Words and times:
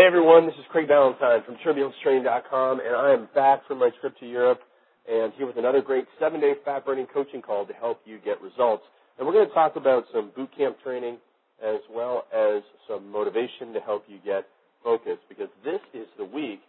Hey 0.00 0.06
everyone, 0.06 0.46
this 0.46 0.54
is 0.54 0.64
Craig 0.70 0.88
Ballantyne 0.88 1.42
from 1.44 1.56
TurbulenceTraining.com, 1.56 2.80
and 2.80 2.96
I 2.96 3.12
am 3.12 3.28
back 3.34 3.68
from 3.68 3.80
my 3.80 3.90
trip 4.00 4.18
to 4.20 4.26
Europe 4.26 4.60
and 5.06 5.30
here 5.36 5.46
with 5.46 5.58
another 5.58 5.82
great 5.82 6.06
seven-day 6.18 6.54
fat 6.64 6.86
burning 6.86 7.06
coaching 7.12 7.42
call 7.42 7.66
to 7.66 7.74
help 7.74 8.00
you 8.06 8.18
get 8.24 8.40
results. 8.40 8.82
And 9.18 9.26
we're 9.26 9.34
going 9.34 9.46
to 9.46 9.52
talk 9.52 9.76
about 9.76 10.04
some 10.10 10.30
boot 10.34 10.48
camp 10.56 10.78
training 10.82 11.18
as 11.62 11.80
well 11.92 12.24
as 12.34 12.62
some 12.88 13.12
motivation 13.12 13.74
to 13.74 13.80
help 13.80 14.04
you 14.08 14.16
get 14.24 14.46
focused 14.82 15.20
because 15.28 15.50
this 15.66 15.80
is 15.92 16.06
the 16.16 16.24
week 16.24 16.60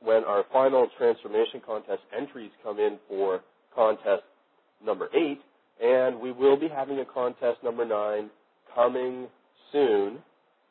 when 0.00 0.24
our 0.24 0.46
final 0.50 0.88
transformation 0.96 1.60
contest 1.60 2.00
entries 2.18 2.52
come 2.62 2.78
in 2.78 2.96
for 3.06 3.42
contest 3.74 4.22
number 4.82 5.10
eight, 5.14 5.42
and 5.78 6.18
we 6.18 6.32
will 6.32 6.58
be 6.58 6.68
having 6.68 7.00
a 7.00 7.04
contest 7.04 7.62
number 7.62 7.84
nine 7.84 8.30
coming 8.74 9.26
soon, 9.72 10.20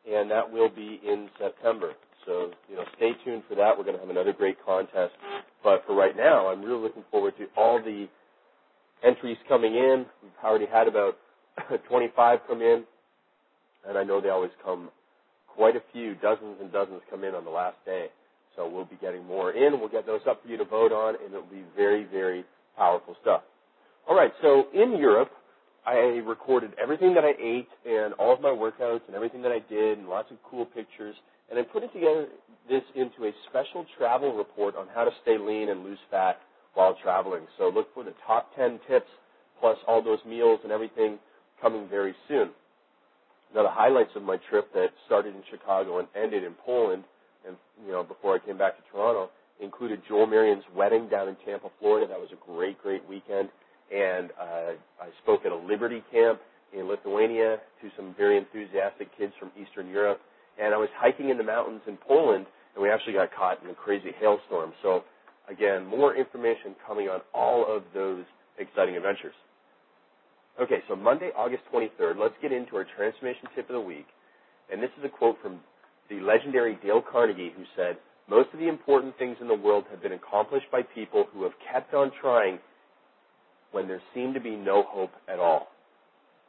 and 0.10 0.30
that 0.32 0.52
will 0.52 0.70
be 0.70 1.00
in 1.06 1.30
September. 1.40 1.94
So, 2.26 2.52
you 2.70 2.76
know, 2.76 2.84
stay 2.98 3.12
tuned 3.26 3.44
for 3.50 3.56
that. 3.56 3.78
We're 3.78 3.84
going 3.84 3.96
to 3.96 4.02
have 4.02 4.10
another 4.10 4.34
great 4.34 4.58
contest. 4.66 5.14
But 5.64 5.84
for 5.86 5.96
right 5.96 6.16
now, 6.16 6.48
I'm 6.48 6.62
really 6.62 6.82
looking 6.82 7.04
forward 7.12 7.34
to 7.38 7.46
all 7.58 7.82
the 7.82 8.08
entries 9.04 9.38
coming 9.48 9.76
in. 9.76 10.06
We've 10.22 10.32
already 10.44 10.66
had 10.66 10.88
about 10.88 11.18
25 11.90 12.40
come 12.48 12.62
in, 12.62 12.84
and 13.88 13.98
I 13.98 14.04
know 14.04 14.22
they 14.22 14.30
always 14.30 14.52
come 14.64 14.90
quite 15.48 15.76
a 15.76 15.84
few, 15.92 16.16
dozens 16.16 16.58
and 16.62 16.72
dozens 16.72 17.02
come 17.10 17.24
in 17.24 17.36
on 17.36 17.44
the 17.44 17.52
last 17.52 17.78
day. 17.86 18.08
So 18.56 18.68
we'll 18.70 18.86
be 18.86 18.98
getting 19.02 19.26
more 19.26 19.52
in. 19.52 19.80
We'll 19.80 19.90
get 19.90 20.06
those 20.06 20.22
up 20.30 20.42
for 20.44 20.50
you 20.50 20.58
to 20.58 20.66
vote 20.66 20.92
on, 20.92 21.16
and 21.24 21.34
it'll 21.34 21.44
be 21.48 21.64
very, 21.76 22.06
very 22.06 22.46
powerful 22.78 23.16
stuff. 23.22 23.42
All 24.08 24.16
right, 24.16 24.32
so 24.42 24.66
in 24.74 24.98
Europe, 24.98 25.32
I 25.86 25.96
recorded 26.26 26.72
everything 26.82 27.14
that 27.16 27.24
I 27.26 27.34
ate 27.42 27.68
and 27.86 28.14
all 28.14 28.34
of 28.34 28.42
my 28.42 28.50
workouts 28.50 29.02
and 29.08 29.16
everything 29.16 29.42
that 29.42 29.52
I 29.52 29.60
did 29.70 29.98
and 29.98 30.08
lots 30.08 30.32
of 30.32 30.38
cool 30.50 30.66
pictures. 30.66 31.16
And 31.50 31.60
I'm 31.60 31.66
putting 31.66 31.90
together 31.90 32.28
this 32.70 32.84
into 32.96 33.26
a 33.26 33.32
special 33.50 33.86
travel 33.98 34.34
report 34.36 34.76
on 34.76 34.88
how 34.94 35.04
to 35.04 35.12
stay 35.22 35.38
lean 35.38 35.70
and 35.70 35.84
lose 35.84 36.00
fat 36.10 36.40
while 36.74 36.96
traveling. 37.04 37.44
So 37.58 37.70
look 37.70 37.94
for 37.94 38.04
the 38.04 38.14
top 38.26 38.56
10 38.56 38.80
tips 38.88 39.10
plus 39.60 39.78
all 39.88 40.02
those 40.02 40.20
meals 40.26 40.62
and 40.64 40.72
everything 40.72 41.20
coming 41.62 41.88
very 41.90 42.16
soon. 42.28 42.52
Now 43.54 43.64
the 43.64 43.70
highlights 43.70 44.12
of 44.16 44.24
my 44.24 44.38
trip 44.50 44.72
that 44.74 44.90
started 45.06 45.36
in 45.36 45.44
Chicago 45.52 46.00
and 46.00 46.08
ended 46.16 46.44
in 46.44 46.54
Poland 46.66 47.04
and, 47.46 47.58
you 47.86 47.92
know, 47.92 48.04
before 48.04 48.36
I 48.36 48.40
came 48.40 48.58
back 48.58 48.78
to 48.78 48.84
Toronto 48.92 49.30
included 49.62 50.02
Joel 50.08 50.28
Marion's 50.28 50.64
wedding 50.76 51.08
down 51.10 51.28
in 51.28 51.36
Tampa, 51.46 51.70
Florida. 51.80 52.08
That 52.08 52.20
was 52.20 52.30
a 52.32 52.52
great, 52.52 52.82
great 52.82 53.08
weekend. 53.08 53.50
And 53.94 54.32
uh, 54.40 54.74
I 55.00 55.10
spoke 55.22 55.46
at 55.46 55.52
a 55.52 55.56
Liberty 55.56 56.04
camp 56.12 56.40
in 56.74 56.88
Lithuania 56.88 57.58
to 57.82 57.90
some 57.96 58.16
very 58.18 58.38
enthusiastic 58.38 59.16
kids 59.18 59.34
from 59.40 59.52
Eastern 59.60 59.88
Europe. 59.88 60.20
And 60.60 60.74
I 60.74 60.78
was 60.78 60.90
hiking 60.98 61.30
in 61.30 61.38
the 61.38 61.44
mountains 61.44 61.82
in 61.88 61.98
Poland, 61.98 62.46
and 62.74 62.82
we 62.82 62.90
actually 62.90 63.14
got 63.14 63.30
caught 63.34 63.64
in 63.64 63.70
a 63.70 63.74
crazy 63.74 64.12
hailstorm. 64.20 64.74
So, 64.82 65.04
again, 65.50 65.86
more 65.86 66.16
information 66.16 66.76
coming 66.88 67.08
on 67.08 67.22
all 67.34 67.66
of 67.70 67.84
those 67.94 68.24
exciting 68.58 68.96
adventures. 68.96 69.36
Okay, 70.62 70.84
so 70.88 70.96
Monday, 70.96 71.30
August 71.36 71.64
23rd, 71.74 72.18
let's 72.20 72.36
get 72.42 72.52
into 72.52 72.76
our 72.76 72.86
transformation 72.96 73.48
tip 73.56 73.70
of 73.70 73.74
the 73.74 73.82
week. 73.82 74.06
And 74.72 74.82
this 74.82 74.92
is 74.98 75.06
a 75.06 75.10
quote 75.10 75.38
from 75.42 75.60
the 76.10 76.20
legendary 76.20 76.78
Dale 76.84 77.02
Carnegie, 77.02 77.52
who 77.56 77.64
said, 77.76 77.98
Most 78.30 78.50
of 78.54 78.60
the 78.60 78.68
important 78.68 79.18
things 79.18 79.38
in 79.42 79.48
the 79.48 79.56
world 79.56 79.86
have 79.90 80.02
been 80.02 80.14
accomplished 80.14 80.68
by 80.72 80.82
people 80.82 81.26
who 81.34 81.44
have 81.44 81.54
kept 81.72 81.94
on 81.94 82.12
trying 82.22 82.60
when 83.74 83.88
there 83.88 84.02
seemed 84.14 84.34
to 84.36 84.40
be 84.40 84.56
no 84.56 84.84
hope 84.88 85.12
at 85.28 85.40
all. 85.40 85.68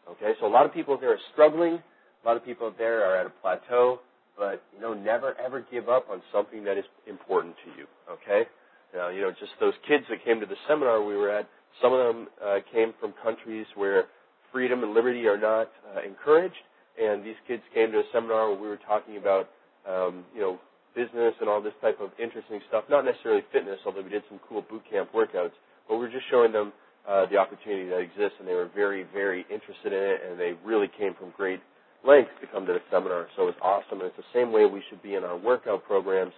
Okay, 0.09 0.33
so 0.39 0.47
a 0.47 0.53
lot 0.53 0.67
of 0.67 0.73
people 0.73 0.99
there 0.99 1.13
are 1.13 1.19
struggling. 1.33 1.75
A 1.75 2.27
lot 2.27 2.37
of 2.37 2.45
people 2.45 2.73
there 2.79 3.05
are 3.05 3.17
at 3.17 3.27
a 3.27 3.31
plateau, 3.43 4.01
but 4.39 4.63
you 4.75 4.81
know, 4.81 4.95
never 4.95 5.35
ever 5.41 5.67
give 5.73 5.89
up 5.89 6.07
on 6.11 6.23
something 6.33 6.63
that 6.65 6.79
is 6.79 6.85
important 7.09 7.55
to 7.65 7.71
you. 7.79 7.87
Okay, 8.11 8.49
now 8.95 9.09
you 9.09 9.23
know, 9.23 9.31
just 9.31 9.53
those 9.59 9.75
kids 9.89 10.05
that 10.11 10.25
came 10.25 10.41
to 10.41 10.47
the 10.47 10.57
seminar 10.69 11.03
we 11.03 11.17
were 11.17 11.31
at. 11.31 11.49
Some 11.83 11.93
of 11.93 12.07
them 12.07 12.29
uh, 12.45 12.59
came 12.73 12.95
from 13.01 13.15
countries 13.23 13.67
where 13.75 14.05
freedom 14.53 14.85
and 14.85 14.95
liberty 14.95 15.27
are 15.27 15.39
not 15.39 15.71
uh, 15.97 16.07
encouraged, 16.07 16.63
and 17.03 17.25
these 17.25 17.35
kids 17.49 17.63
came 17.75 17.91
to 17.91 17.99
a 17.99 18.05
seminar 18.13 18.51
where 18.51 18.61
we 18.61 18.69
were 18.69 18.79
talking 18.87 19.17
about, 19.17 19.49
um, 19.89 20.25
you 20.33 20.41
know, 20.41 20.61
business 20.95 21.35
and 21.41 21.49
all 21.49 21.61
this 21.61 21.75
type 21.83 21.99
of 22.01 22.11
interesting 22.23 22.61
stuff. 22.69 22.85
Not 22.89 23.05
necessarily 23.05 23.43
fitness, 23.53 23.81
although 23.85 24.03
we 24.03 24.11
did 24.11 24.23
some 24.29 24.39
cool 24.49 24.63
boot 24.63 24.83
camp 24.89 25.11
workouts, 25.13 25.59
but 25.89 25.97
we 25.97 26.07
were 26.07 26.09
just 26.09 26.25
showing 26.31 26.53
them 26.53 26.73
uh, 27.09 27.27
the 27.27 27.37
opportunity 27.37 27.89
that 27.89 27.99
exists, 28.01 28.37
and 28.39 28.49
they 28.49 28.55
were 28.55 28.71
very, 28.75 29.05
very 29.13 29.45
interested 29.51 29.93
in 29.93 30.03
it, 30.03 30.21
and 30.29 30.41
they 30.41 30.55
really 30.65 30.89
came 30.99 31.15
from 31.15 31.33
great 31.37 31.61
lengths 32.07 32.33
to 32.41 32.47
come 32.47 32.67
to 32.67 32.73
the 32.73 32.81
seminar. 32.91 33.29
So 33.37 33.43
it 33.43 33.57
was 33.57 33.61
awesome, 33.63 34.01
and 34.01 34.09
it's 34.09 34.17
the 34.17 34.33
same 34.33 34.53
way 34.53 34.67
we 34.67 34.83
should 34.89 35.03
be 35.03 35.15
in 35.15 35.25
our 35.25 35.37
workout 35.37 35.85
programs, 35.85 36.33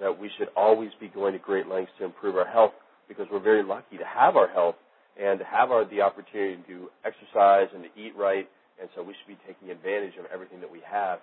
that 0.00 0.18
we 0.18 0.30
should 0.38 0.48
always 0.56 0.90
be 1.00 1.08
going 1.08 1.32
to 1.32 1.38
great 1.38 1.66
lengths 1.68 1.92
to 1.98 2.04
improve 2.04 2.36
our 2.36 2.46
health, 2.46 2.72
because 3.08 3.26
we're 3.32 3.40
very 3.40 3.62
lucky 3.62 3.96
to 3.98 4.04
have 4.04 4.36
our 4.36 4.48
health 4.48 4.76
and 5.20 5.38
to 5.38 5.44
have 5.44 5.70
our, 5.70 5.84
the 5.84 6.00
opportunity 6.00 6.56
to 6.62 6.68
do 6.68 6.88
exercise 7.04 7.68
and 7.74 7.84
to 7.84 8.00
eat 8.00 8.14
right, 8.16 8.48
and 8.80 8.88
so 8.94 9.02
we 9.02 9.12
should 9.12 9.28
be 9.28 9.38
taking 9.46 9.70
advantage 9.70 10.14
of 10.18 10.24
everything 10.32 10.60
that 10.60 10.70
we 10.70 10.80
have 10.88 11.18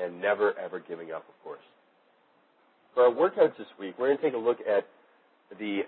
and 0.00 0.20
never, 0.20 0.58
ever 0.58 0.80
giving 0.80 1.12
up, 1.12 1.24
of 1.28 1.36
course. 1.44 1.62
For 2.94 3.04
our 3.04 3.12
workouts 3.12 3.58
this 3.58 3.66
week, 3.78 3.94
we're 3.98 4.08
going 4.08 4.18
to 4.18 4.24
take 4.24 4.34
a 4.34 4.38
look 4.38 4.58
at 4.60 4.86
the 5.58 5.82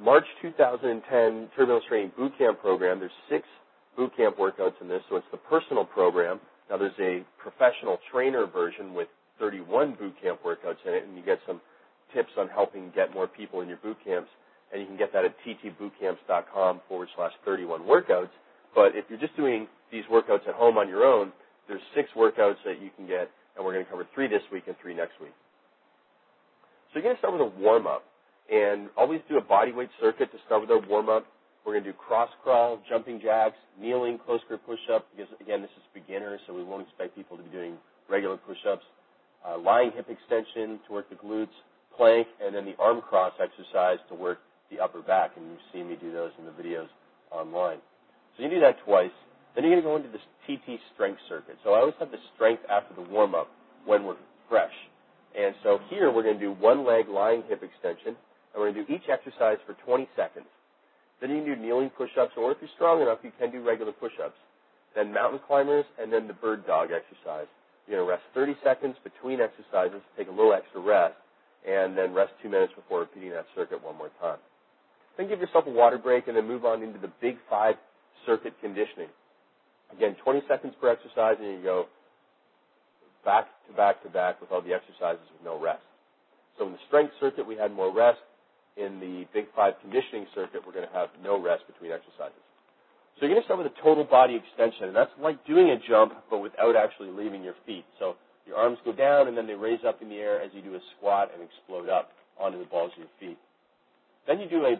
March 0.00 0.24
2010 0.42 1.48
Turbulence 1.56 1.84
Training 1.88 2.12
Bootcamp 2.18 2.60
program. 2.60 3.00
There's 3.00 3.10
six 3.30 3.46
bootcamp 3.98 4.36
workouts 4.36 4.80
in 4.80 4.88
this, 4.88 5.00
so 5.08 5.16
it's 5.16 5.26
the 5.30 5.38
personal 5.38 5.84
program. 5.84 6.38
Now 6.68 6.76
there's 6.76 6.98
a 7.00 7.24
professional 7.38 7.98
trainer 8.12 8.46
version 8.46 8.92
with 8.92 9.08
31 9.38 9.96
bootcamp 9.96 10.38
workouts 10.44 10.84
in 10.86 10.94
it, 10.94 11.04
and 11.04 11.16
you 11.16 11.24
get 11.24 11.38
some 11.46 11.60
tips 12.14 12.30
on 12.36 12.48
helping 12.48 12.90
get 12.94 13.14
more 13.14 13.26
people 13.26 13.62
in 13.62 13.68
your 13.68 13.78
boot 13.78 13.96
camps. 14.04 14.28
And 14.72 14.82
you 14.82 14.86
can 14.86 14.96
get 14.96 15.12
that 15.12 15.24
at 15.24 15.34
ttbootcamps.com 15.46 16.80
forward 16.88 17.08
slash 17.16 17.32
31 17.44 17.82
workouts. 17.82 18.30
But 18.74 18.94
if 18.94 19.04
you're 19.08 19.18
just 19.18 19.36
doing 19.36 19.66
these 19.90 20.04
workouts 20.10 20.46
at 20.48 20.54
home 20.54 20.76
on 20.76 20.88
your 20.88 21.04
own, 21.04 21.32
there's 21.68 21.80
six 21.94 22.10
workouts 22.16 22.56
that 22.64 22.82
you 22.82 22.90
can 22.96 23.06
get, 23.06 23.30
and 23.56 23.64
we're 23.64 23.72
going 23.72 23.84
to 23.84 23.90
cover 23.90 24.06
three 24.14 24.28
this 24.28 24.42
week 24.52 24.64
and 24.66 24.76
three 24.82 24.94
next 24.94 25.20
week. 25.20 25.32
So 26.92 26.98
you're 26.98 27.04
going 27.04 27.16
to 27.16 27.18
start 27.18 27.32
with 27.32 27.42
a 27.42 27.60
warm 27.60 27.86
up, 27.86 28.04
and 28.50 28.88
always 28.96 29.20
do 29.28 29.38
a 29.38 29.40
body 29.40 29.72
weight 29.72 29.90
circuit 30.00 30.30
to 30.32 30.38
start 30.46 30.60
with 30.62 30.70
our 30.70 30.80
warm 30.86 31.08
up. 31.08 31.26
We're 31.64 31.72
going 31.72 31.84
to 31.84 31.92
do 31.92 31.96
cross 31.98 32.30
crawl, 32.44 32.80
jumping 32.88 33.20
jacks, 33.20 33.56
kneeling, 33.80 34.18
close 34.24 34.40
grip 34.46 34.64
push 34.64 34.78
up, 34.92 35.06
because 35.16 35.32
again, 35.40 35.62
this 35.62 35.70
is 35.76 35.82
beginner, 35.92 36.38
so 36.46 36.54
we 36.54 36.62
won't 36.62 36.86
expect 36.86 37.16
people 37.16 37.36
to 37.36 37.42
be 37.42 37.50
doing 37.50 37.74
regular 38.08 38.36
push 38.36 38.58
ups. 38.70 38.84
Uh, 39.46 39.58
lying 39.58 39.90
hip 39.94 40.06
extension 40.08 40.78
to 40.86 40.92
work 40.92 41.08
the 41.10 41.16
glutes, 41.16 41.54
plank, 41.96 42.26
and 42.42 42.54
then 42.54 42.64
the 42.64 42.74
arm 42.78 43.00
cross 43.00 43.32
exercise 43.40 43.98
to 44.08 44.14
work 44.14 44.38
the 44.70 44.78
upper 44.80 45.02
back, 45.02 45.32
and 45.36 45.46
you've 45.46 45.66
seen 45.72 45.88
me 45.88 45.96
do 46.00 46.12
those 46.12 46.30
in 46.38 46.44
the 46.44 46.50
videos 46.52 46.88
online. 47.30 47.78
So 48.36 48.42
you 48.42 48.50
do 48.50 48.60
that 48.60 48.76
twice. 48.84 49.14
Then 49.54 49.64
you're 49.64 49.80
going 49.80 49.82
to 49.82 49.88
go 49.88 49.96
into 49.96 50.10
this 50.10 50.26
TT 50.46 50.78
strength 50.94 51.20
circuit. 51.28 51.56
So 51.64 51.70
I 51.72 51.80
always 51.80 51.94
have 51.98 52.10
the 52.10 52.18
strength 52.34 52.62
after 52.70 52.94
the 52.94 53.08
warm 53.08 53.34
up 53.34 53.48
when 53.86 54.04
we're 54.04 54.16
fresh. 54.48 54.74
And 55.38 55.54
so 55.62 55.78
here 55.90 56.12
we're 56.12 56.22
going 56.22 56.38
to 56.38 56.44
do 56.44 56.52
one 56.52 56.86
leg 56.86 57.08
lying 57.08 57.42
hip 57.48 57.62
extension, 57.62 58.16
and 58.56 58.64
we're 58.64 58.72
going 58.72 58.86
to 58.86 58.88
do 58.88 58.94
each 58.96 59.08
exercise 59.12 59.58
for 59.68 59.76
20 59.84 60.08
seconds. 60.16 60.48
Then 61.20 61.28
you 61.30 61.44
can 61.44 61.44
do 61.44 61.56
kneeling 61.60 61.90
push-ups, 61.90 62.32
or 62.36 62.52
if 62.52 62.58
you're 62.60 62.72
strong 62.74 63.02
enough, 63.02 63.18
you 63.22 63.32
can 63.38 63.52
do 63.52 63.60
regular 63.60 63.92
push-ups. 63.92 64.36
Then 64.96 65.12
mountain 65.12 65.40
climbers, 65.46 65.84
and 66.00 66.10
then 66.10 66.26
the 66.26 66.32
bird 66.32 66.66
dog 66.66 66.88
exercise. 66.88 67.46
You're 67.86 68.00
going 68.00 68.08
to 68.08 68.10
rest 68.10 68.24
30 68.32 68.56
seconds 68.64 68.96
between 69.04 69.40
exercises, 69.40 70.00
take 70.16 70.28
a 70.28 70.30
little 70.30 70.54
extra 70.54 70.80
rest, 70.80 71.14
and 71.68 71.96
then 71.96 72.14
rest 72.14 72.32
two 72.42 72.48
minutes 72.48 72.72
before 72.74 73.00
repeating 73.00 73.30
that 73.30 73.44
circuit 73.54 73.84
one 73.84 73.96
more 73.96 74.10
time. 74.20 74.38
Then 75.16 75.28
give 75.28 75.40
yourself 75.40 75.66
a 75.66 75.70
water 75.70 75.98
break, 75.98 76.28
and 76.28 76.36
then 76.36 76.48
move 76.48 76.64
on 76.64 76.82
into 76.82 76.98
the 76.98 77.12
big 77.20 77.36
five 77.48 77.76
circuit 78.24 78.54
conditioning. 78.60 79.08
Again, 79.92 80.16
20 80.24 80.42
seconds 80.48 80.74
per 80.80 80.88
exercise, 80.88 81.36
and 81.38 81.58
you 81.58 81.62
go 81.62 81.86
back 83.24 83.46
to 83.68 83.76
back 83.76 84.02
to 84.02 84.08
back 84.08 84.40
with 84.40 84.50
all 84.50 84.62
the 84.62 84.72
exercises 84.72 85.24
with 85.32 85.44
no 85.44 85.60
rest. 85.60 85.82
So 86.58 86.66
in 86.66 86.72
the 86.72 86.78
strength 86.88 87.12
circuit, 87.20 87.46
we 87.46 87.56
had 87.56 87.72
more 87.72 87.92
rest. 87.92 88.18
In 88.76 89.00
the 89.00 89.26
Big 89.32 89.46
Five 89.56 89.74
conditioning 89.80 90.26
circuit, 90.34 90.60
we're 90.66 90.72
going 90.72 90.86
to 90.86 90.92
have 90.92 91.08
no 91.22 91.40
rest 91.40 91.66
between 91.66 91.92
exercises. 91.92 92.36
So 93.16 93.24
you're 93.24 93.30
going 93.30 93.40
to 93.40 93.46
start 93.46 93.58
with 93.64 93.72
a 93.72 93.82
total 93.82 94.04
body 94.04 94.36
extension, 94.36 94.88
and 94.88 94.96
that's 94.96 95.10
like 95.20 95.44
doing 95.46 95.70
a 95.70 95.78
jump, 95.88 96.12
but 96.28 96.38
without 96.38 96.76
actually 96.76 97.08
leaving 97.08 97.42
your 97.42 97.54
feet. 97.64 97.86
So 97.98 98.16
your 98.46 98.56
arms 98.56 98.76
go 98.84 98.92
down, 98.92 99.28
and 99.28 99.36
then 99.36 99.46
they 99.46 99.54
raise 99.54 99.80
up 99.86 100.02
in 100.02 100.10
the 100.10 100.16
air 100.16 100.42
as 100.42 100.50
you 100.52 100.60
do 100.60 100.74
a 100.74 100.80
squat 100.96 101.30
and 101.32 101.42
explode 101.42 101.88
up 101.88 102.10
onto 102.38 102.58
the 102.58 102.66
balls 102.66 102.92
of 102.92 102.98
your 102.98 103.14
feet. 103.18 103.38
Then 104.26 104.40
you 104.40 104.48
do 104.48 104.66
a 104.66 104.76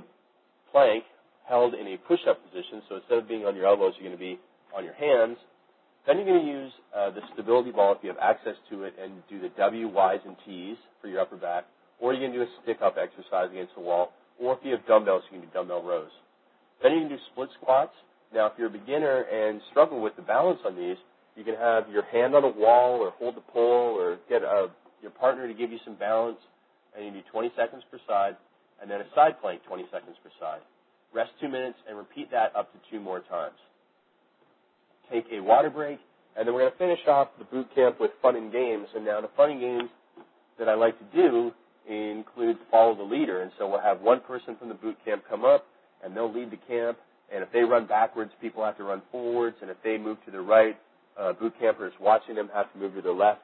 plank 0.71 1.05
held 1.49 1.75
in 1.75 1.87
a 1.87 1.97
push-up 1.97 2.45
position. 2.45 2.83
So 2.89 2.97
instead 2.97 3.19
of 3.19 3.29
being 3.29 3.47
on 3.47 3.57
your 3.57 3.67
elbows, 3.67 3.95
you're 3.99 4.09
going 4.09 4.19
to 4.19 4.23
be 4.23 4.39
on 4.77 4.85
your 4.85 4.95
hands. 4.95 5.39
Then 6.07 6.19
you're 6.19 6.27
going 6.27 6.45
to 6.45 6.51
use 6.51 6.73
uh, 6.95 7.11
the 7.11 7.21
stability 7.33 7.71
ball 7.71 7.93
if 7.93 7.99
you 8.03 8.11
have 8.11 8.19
access 8.21 8.55
to 8.71 8.83
it 8.85 8.95
and 9.03 9.23
do 9.31 9.41
the 9.41 9.49
W, 9.57 9.89
Ys, 9.89 10.21
and 10.27 10.37
Ts 10.45 10.79
for 11.01 11.09
your 11.09 11.21
upper 11.21 11.37
back. 11.37 11.65
Or 12.01 12.13
you 12.13 12.21
can 12.21 12.33
do 12.33 12.43
a 12.43 12.47
stick-up 12.63 12.97
exercise 13.01 13.51
against 13.51 13.75
the 13.75 13.81
wall. 13.81 14.13
Or 14.39 14.55
if 14.55 14.61
you 14.63 14.73
have 14.73 14.87
dumbbells, 14.87 15.23
you 15.31 15.41
can 15.41 15.49
do 15.49 15.55
dumbbell 15.55 15.83
rows. 15.83 16.11
Then 16.83 16.93
you 16.93 17.01
can 17.01 17.09
do 17.09 17.19
split 17.33 17.49
squats. 17.61 17.95
Now, 18.35 18.47
if 18.47 18.53
you're 18.59 18.69
a 18.69 18.71
beginner 18.71 19.23
and 19.23 19.61
struggle 19.71 20.01
with 20.03 20.17
the 20.17 20.23
balance 20.23 20.61
on 20.67 20.77
these, 20.77 20.97
you 21.37 21.45
can 21.45 21.55
have 21.55 21.89
your 21.91 22.05
hand 22.05 22.35
on 22.35 22.45
a 22.45 22.49
wall 22.49 23.01
or 23.01 23.11
hold 23.11 23.37
the 23.37 23.41
pole 23.53 23.97
or 23.99 24.19
get 24.29 24.43
a 24.43 24.69
your 25.03 25.11
partner 25.11 25.47
to 25.47 25.55
give 25.55 25.71
you 25.71 25.79
some 25.85 25.95
balance, 25.95 26.39
and 26.97 27.05
you 27.05 27.13
do 27.13 27.21
20 27.31 27.53
seconds 27.57 27.83
per 27.91 27.99
side, 28.09 28.37
and 28.81 28.91
then 28.91 29.01
a 29.01 29.05
side 29.15 29.41
plank 29.41 29.61
20 29.69 29.85
seconds 29.93 30.17
per 30.23 30.31
side. 30.41 30.61
Rest 31.15 31.31
two 31.41 31.49
minutes 31.49 31.79
and 31.89 31.97
repeat 31.97 32.31
that 32.31 32.55
up 32.57 32.73
to 32.73 32.79
two 32.91 33.01
more 33.01 33.21
times. 33.21 33.57
Take 35.13 35.27
a 35.33 35.41
water 35.41 35.71
break, 35.71 35.99
and 36.37 36.47
then 36.47 36.55
we're 36.55 36.63
going 36.63 36.73
to 36.73 36.79
finish 36.79 36.99
off 37.07 37.29
the 37.39 37.45
boot 37.45 37.69
camp 37.75 38.01
with 38.01 38.11
fun 38.21 38.37
and 38.37 38.51
games. 38.51 38.89
And 38.95 39.05
now 39.05 39.21
the 39.21 39.31
fun 39.37 39.51
and 39.53 39.61
games 39.61 39.91
that 40.59 40.69
I 40.69 40.75
like 40.75 40.99
to 40.99 41.17
do 41.17 41.53
include 41.89 42.57
follow 42.71 42.95
the 42.95 43.03
leader. 43.03 43.43
And 43.43 43.51
so 43.59 43.69
we'll 43.69 43.81
have 43.81 44.01
one 44.01 44.21
person 44.21 44.57
from 44.57 44.69
the 44.69 44.75
boot 44.75 44.97
camp 45.05 45.25
come 45.29 45.45
up, 45.45 45.67
and 46.05 46.17
they'll 46.17 46.33
lead 46.33 46.51
the 46.51 46.59
camp. 46.69 46.99
And 47.33 47.43
if 47.43 47.51
they 47.53 47.61
run 47.61 47.87
backwards, 47.87 48.31
people 48.41 48.65
have 48.65 48.77
to 48.77 48.85
run 48.85 49.03
forwards. 49.11 49.57
And 49.61 49.71
if 49.71 49.77
they 49.83 49.99
move 49.99 50.19
to 50.27 50.31
the 50.31 50.41
right, 50.41 50.77
uh, 51.19 51.33
boot 51.33 51.55
campers 51.59 51.93
watching 52.01 52.35
them 52.35 52.51
have 52.55 52.73
to 52.73 52.79
move 52.79 52.95
to 52.95 53.03
the 53.03 53.13
left. 53.13 53.41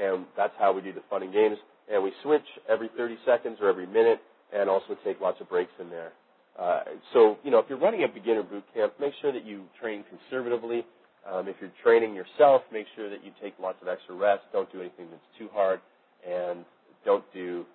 And 0.00 0.26
that's 0.36 0.52
how 0.58 0.72
we 0.72 0.82
do 0.82 0.92
the 0.92 1.02
fun 1.10 1.22
and 1.22 1.32
games. 1.32 1.56
And 1.92 2.02
we 2.02 2.12
switch 2.22 2.44
every 2.68 2.90
30 2.96 3.16
seconds 3.24 3.58
or 3.60 3.68
every 3.68 3.86
minute, 3.86 4.20
and 4.52 4.68
also 4.68 4.96
take 5.04 5.20
lots 5.20 5.40
of 5.40 5.48
breaks 5.48 5.72
in 5.80 5.90
there. 5.90 6.12
Uh, 6.58 6.80
so, 7.12 7.36
you 7.44 7.50
know, 7.50 7.58
if 7.58 7.66
you're 7.68 7.78
running 7.78 8.04
a 8.04 8.08
beginner 8.08 8.42
boot 8.42 8.64
camp, 8.74 8.94
make 8.98 9.12
sure 9.20 9.32
that 9.32 9.44
you 9.44 9.64
train 9.80 10.04
conservatively. 10.08 10.84
Um, 11.30 11.48
if 11.48 11.56
you're 11.60 11.72
training 11.82 12.14
yourself, 12.14 12.62
make 12.72 12.86
sure 12.94 13.10
that 13.10 13.24
you 13.24 13.32
take 13.42 13.54
lots 13.60 13.78
of 13.82 13.88
extra 13.88 14.14
rest. 14.14 14.42
Don't 14.52 14.70
do 14.72 14.80
anything 14.80 15.06
that's 15.10 15.38
too 15.38 15.48
hard, 15.52 15.80
and 16.26 16.64
don't 17.04 17.24
do 17.34 17.66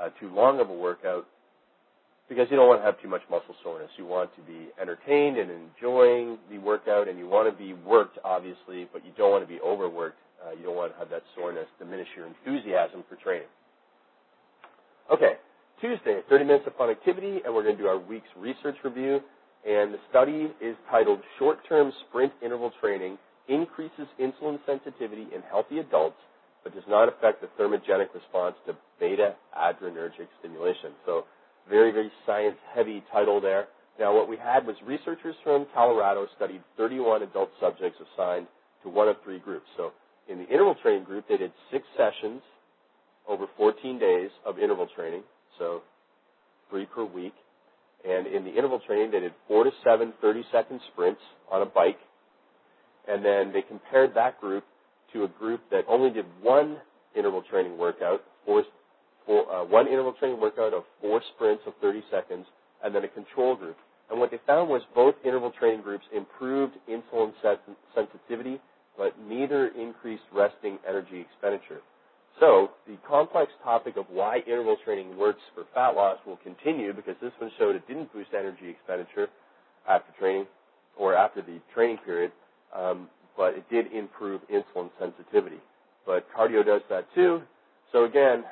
uh, 0.00 0.08
too 0.20 0.28
long 0.28 0.60
of 0.60 0.70
a 0.70 0.74
workout 0.74 1.26
because 2.28 2.48
you 2.50 2.56
don't 2.56 2.68
want 2.68 2.80
to 2.80 2.84
have 2.84 3.00
too 3.00 3.08
much 3.08 3.22
muscle 3.30 3.54
soreness. 3.62 3.90
You 3.96 4.06
want 4.06 4.34
to 4.34 4.42
be 4.42 4.68
entertained 4.80 5.38
and 5.38 5.50
enjoying 5.50 6.38
the 6.50 6.58
workout, 6.58 7.08
and 7.08 7.18
you 7.18 7.28
want 7.28 7.50
to 7.50 7.56
be 7.56 7.72
worked, 7.72 8.18
obviously, 8.24 8.88
but 8.92 9.04
you 9.04 9.12
don't 9.16 9.30
want 9.30 9.44
to 9.44 9.48
be 9.48 9.60
overworked. 9.60 10.18
Uh, 10.44 10.52
you 10.52 10.64
don't 10.64 10.76
want 10.76 10.92
to 10.92 10.98
have 10.98 11.08
that 11.10 11.22
soreness 11.34 11.66
diminish 11.78 12.08
your 12.16 12.26
enthusiasm 12.26 13.04
for 13.08 13.16
training. 13.16 13.48
Okay, 15.12 15.34
Tuesday, 15.80 16.20
30 16.28 16.44
minutes 16.44 16.64
of 16.66 16.74
fun 16.76 16.90
activity, 16.90 17.40
and 17.44 17.54
we're 17.54 17.62
going 17.62 17.76
to 17.76 17.82
do 17.82 17.88
our 17.88 17.98
week's 17.98 18.28
research 18.36 18.76
review. 18.82 19.20
And 19.66 19.94
the 19.94 19.98
study 20.10 20.52
is 20.60 20.76
titled 20.90 21.20
Short-Term 21.38 21.92
Sprint 22.08 22.32
Interval 22.42 22.72
Training 22.80 23.18
Increases 23.48 24.06
Insulin 24.20 24.58
Sensitivity 24.66 25.28
in 25.34 25.42
Healthy 25.48 25.78
Adults, 25.78 26.16
but 26.66 26.74
does 26.74 26.82
not 26.88 27.08
affect 27.08 27.40
the 27.40 27.46
thermogenic 27.62 28.12
response 28.12 28.56
to 28.66 28.76
beta 28.98 29.36
adrenergic 29.56 30.26
stimulation. 30.40 30.90
So 31.06 31.24
very, 31.70 31.92
very 31.92 32.10
science-heavy 32.26 33.04
title 33.12 33.40
there. 33.40 33.68
Now, 34.00 34.12
what 34.12 34.28
we 34.28 34.36
had 34.36 34.66
was 34.66 34.74
researchers 34.84 35.36
from 35.44 35.68
Colorado 35.72 36.26
studied 36.34 36.60
31 36.76 37.22
adult 37.22 37.50
subjects 37.60 38.00
assigned 38.00 38.48
to 38.82 38.88
one 38.88 39.06
of 39.06 39.14
three 39.22 39.38
groups. 39.38 39.66
So 39.76 39.92
in 40.28 40.38
the 40.38 40.48
interval 40.48 40.74
training 40.82 41.04
group, 41.04 41.26
they 41.28 41.36
did 41.36 41.52
six 41.70 41.84
sessions 41.96 42.42
over 43.28 43.46
14 43.56 44.00
days 44.00 44.30
of 44.44 44.58
interval 44.58 44.88
training, 44.96 45.22
so 45.60 45.82
three 46.68 46.86
per 46.86 47.04
week. 47.04 47.34
And 48.04 48.26
in 48.26 48.42
the 48.42 48.50
interval 48.50 48.80
training, 48.84 49.12
they 49.12 49.20
did 49.20 49.34
four 49.46 49.62
to 49.62 49.70
seven 49.84 50.14
30-second 50.20 50.80
sprints 50.92 51.20
on 51.48 51.62
a 51.62 51.66
bike. 51.66 51.98
And 53.06 53.24
then 53.24 53.52
they 53.52 53.62
compared 53.62 54.16
that 54.16 54.40
group 54.40 54.64
to 55.12 55.24
a 55.24 55.28
group 55.28 55.60
that 55.70 55.84
only 55.88 56.10
did 56.10 56.26
one 56.42 56.78
interval 57.16 57.42
training 57.42 57.78
workout, 57.78 58.22
four, 58.44 58.64
four, 59.24 59.50
uh, 59.52 59.64
one 59.64 59.86
interval 59.86 60.12
training 60.12 60.40
workout 60.40 60.74
of 60.74 60.84
four 61.00 61.20
sprints 61.34 61.62
of 61.66 61.74
30 61.80 62.02
seconds, 62.10 62.46
and 62.84 62.94
then 62.94 63.04
a 63.04 63.08
control 63.08 63.56
group. 63.56 63.76
And 64.10 64.20
what 64.20 64.30
they 64.30 64.38
found 64.46 64.68
was 64.68 64.82
both 64.94 65.14
interval 65.24 65.50
training 65.58 65.82
groups 65.82 66.04
improved 66.14 66.74
insulin 66.88 67.32
sensitivity, 67.94 68.60
but 68.96 69.14
neither 69.28 69.68
increased 69.68 70.22
resting 70.32 70.78
energy 70.88 71.20
expenditure. 71.20 71.80
So 72.38 72.70
the 72.86 72.96
complex 73.08 73.50
topic 73.64 73.96
of 73.96 74.04
why 74.10 74.40
interval 74.46 74.76
training 74.84 75.16
works 75.16 75.40
for 75.54 75.64
fat 75.74 75.90
loss 75.90 76.18
will 76.26 76.38
continue 76.38 76.92
because 76.92 77.16
this 77.20 77.32
one 77.38 77.50
showed 77.58 77.74
it 77.74 77.88
didn't 77.88 78.12
boost 78.12 78.30
energy 78.36 78.68
expenditure 78.68 79.28
after 79.88 80.12
training 80.18 80.46
or 80.98 81.14
after 81.14 81.42
the 81.42 81.60
training 81.74 81.98
period, 82.04 82.32
um, 82.74 83.08
but 83.36 83.54
it 83.54 83.68
did 83.70 83.92
improve 83.92 84.40
insulin 84.48 84.90
sensitivity. 84.98 85.60
But 86.06 86.26
cardio 86.36 86.64
does 86.64 86.82
that 86.88 87.06
too. 87.14 87.42
So 87.92 88.04
again, 88.04 88.44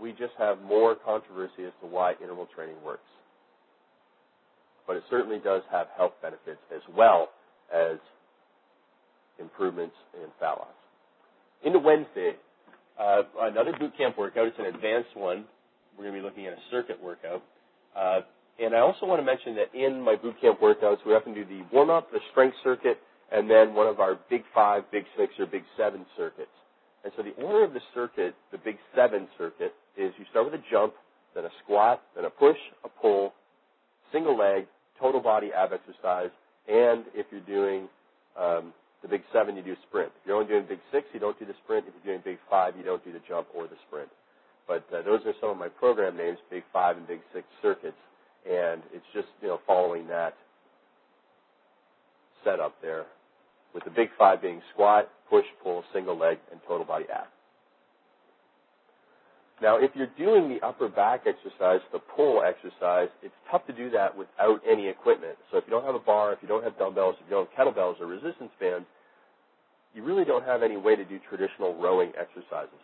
we 0.00 0.12
just 0.12 0.32
have 0.38 0.60
more 0.62 0.94
controversy 0.94 1.64
as 1.66 1.72
to 1.80 1.86
why 1.86 2.14
interval 2.22 2.48
training 2.54 2.76
works. 2.84 3.02
But 4.86 4.96
it 4.96 5.02
certainly 5.10 5.38
does 5.38 5.62
have 5.70 5.88
health 5.96 6.12
benefits 6.22 6.60
as 6.74 6.82
well 6.96 7.28
as 7.74 7.98
improvements 9.38 9.94
in 10.14 10.28
fat 10.40 10.52
loss. 10.52 10.68
Into 11.64 11.78
Wednesday, 11.78 12.32
uh, 12.98 13.22
another 13.40 13.72
boot 13.78 13.96
camp 13.96 14.18
workout. 14.18 14.46
It's 14.46 14.58
an 14.58 14.66
advanced 14.66 15.14
one. 15.14 15.44
We're 15.96 16.04
going 16.04 16.14
to 16.14 16.20
be 16.20 16.24
looking 16.24 16.46
at 16.46 16.52
a 16.52 16.60
circuit 16.70 17.02
workout. 17.02 17.42
Uh, 17.96 18.20
and 18.58 18.74
I 18.74 18.80
also 18.80 19.06
want 19.06 19.20
to 19.20 19.24
mention 19.24 19.56
that 19.56 19.74
in 19.74 20.00
my 20.00 20.16
boot 20.16 20.40
camp 20.40 20.60
workouts, 20.60 20.98
we 21.06 21.12
often 21.12 21.34
do 21.34 21.44
the 21.44 21.62
warm 21.72 21.90
up, 21.90 22.10
the 22.10 22.20
strength 22.30 22.56
circuit, 22.64 22.98
and 23.32 23.50
then 23.50 23.74
one 23.74 23.86
of 23.86 24.00
our 24.00 24.18
big 24.30 24.42
five, 24.54 24.84
big 24.90 25.04
six, 25.16 25.34
or 25.38 25.46
big 25.46 25.64
seven 25.76 26.06
circuits. 26.16 26.50
And 27.04 27.12
so 27.16 27.22
the 27.22 27.34
order 27.42 27.64
of 27.64 27.72
the 27.72 27.80
circuit, 27.94 28.34
the 28.52 28.58
big 28.58 28.76
seven 28.94 29.28
circuit, 29.36 29.74
is 29.96 30.12
you 30.18 30.24
start 30.30 30.50
with 30.50 30.54
a 30.54 30.64
jump, 30.70 30.94
then 31.34 31.44
a 31.44 31.50
squat, 31.62 32.02
then 32.16 32.24
a 32.24 32.30
push, 32.30 32.58
a 32.84 32.88
pull, 32.88 33.32
single 34.12 34.36
leg, 34.36 34.66
total 35.00 35.20
body 35.20 35.50
ab 35.54 35.70
exercise, 35.72 36.30
and 36.68 37.04
if 37.14 37.26
you're 37.30 37.40
doing 37.40 37.88
um, 38.38 38.72
the 39.02 39.08
big 39.08 39.22
seven, 39.32 39.56
you 39.56 39.62
do 39.62 39.72
a 39.72 39.82
sprint. 39.88 40.12
If 40.20 40.26
you're 40.26 40.36
only 40.36 40.48
doing 40.48 40.66
big 40.68 40.80
six, 40.92 41.06
you 41.12 41.20
don't 41.20 41.38
do 41.38 41.46
the 41.46 41.54
sprint. 41.64 41.86
If 41.86 41.94
you're 42.02 42.14
doing 42.14 42.22
big 42.24 42.38
five, 42.50 42.76
you 42.76 42.82
don't 42.82 43.04
do 43.04 43.12
the 43.12 43.22
jump 43.28 43.48
or 43.54 43.66
the 43.66 43.76
sprint. 43.86 44.08
But 44.66 44.84
uh, 44.92 45.02
those 45.02 45.20
are 45.24 45.32
some 45.40 45.50
of 45.50 45.56
my 45.56 45.68
program 45.68 46.16
names, 46.16 46.38
big 46.50 46.62
five 46.72 46.96
and 46.96 47.06
big 47.06 47.20
six 47.32 47.46
circuits, 47.62 47.96
and 48.48 48.82
it's 48.92 49.06
just 49.14 49.28
you 49.40 49.48
know 49.48 49.60
following 49.66 50.06
that 50.08 50.34
setup 52.44 52.74
there, 52.82 53.06
with 53.74 53.84
the 53.84 53.90
big 53.90 54.08
five 54.18 54.42
being 54.42 54.62
squat, 54.72 55.10
push, 55.28 55.44
pull, 55.62 55.84
single 55.92 56.16
leg, 56.16 56.38
and 56.50 56.60
total 56.66 56.86
body 56.86 57.04
ab. 57.12 57.26
Now, 59.60 59.76
if 59.76 59.90
you're 59.94 60.10
doing 60.16 60.48
the 60.48 60.64
upper 60.64 60.88
back 60.88 61.24
exercise, 61.26 61.80
the 61.92 61.98
pull 61.98 62.42
exercise, 62.42 63.08
it's 63.22 63.34
tough 63.50 63.66
to 63.66 63.72
do 63.72 63.90
that 63.90 64.16
without 64.16 64.60
any 64.68 64.86
equipment. 64.86 65.36
So 65.50 65.58
if 65.58 65.64
you 65.66 65.72
don't 65.72 65.84
have 65.84 65.96
a 65.96 66.00
bar, 66.00 66.32
if 66.32 66.38
you 66.42 66.48
don't 66.48 66.62
have 66.62 66.78
dumbbells, 66.78 67.16
if 67.18 67.26
you 67.28 67.36
don't 67.36 67.48
have 67.50 67.74
kettlebells 67.74 68.00
or 68.00 68.06
resistance 68.06 68.52
bands, 68.60 68.86
you 69.94 70.04
really 70.04 70.24
don't 70.24 70.44
have 70.44 70.62
any 70.62 70.76
way 70.76 70.94
to 70.94 71.04
do 71.04 71.18
traditional 71.28 71.74
rowing 71.74 72.12
exercises. 72.18 72.78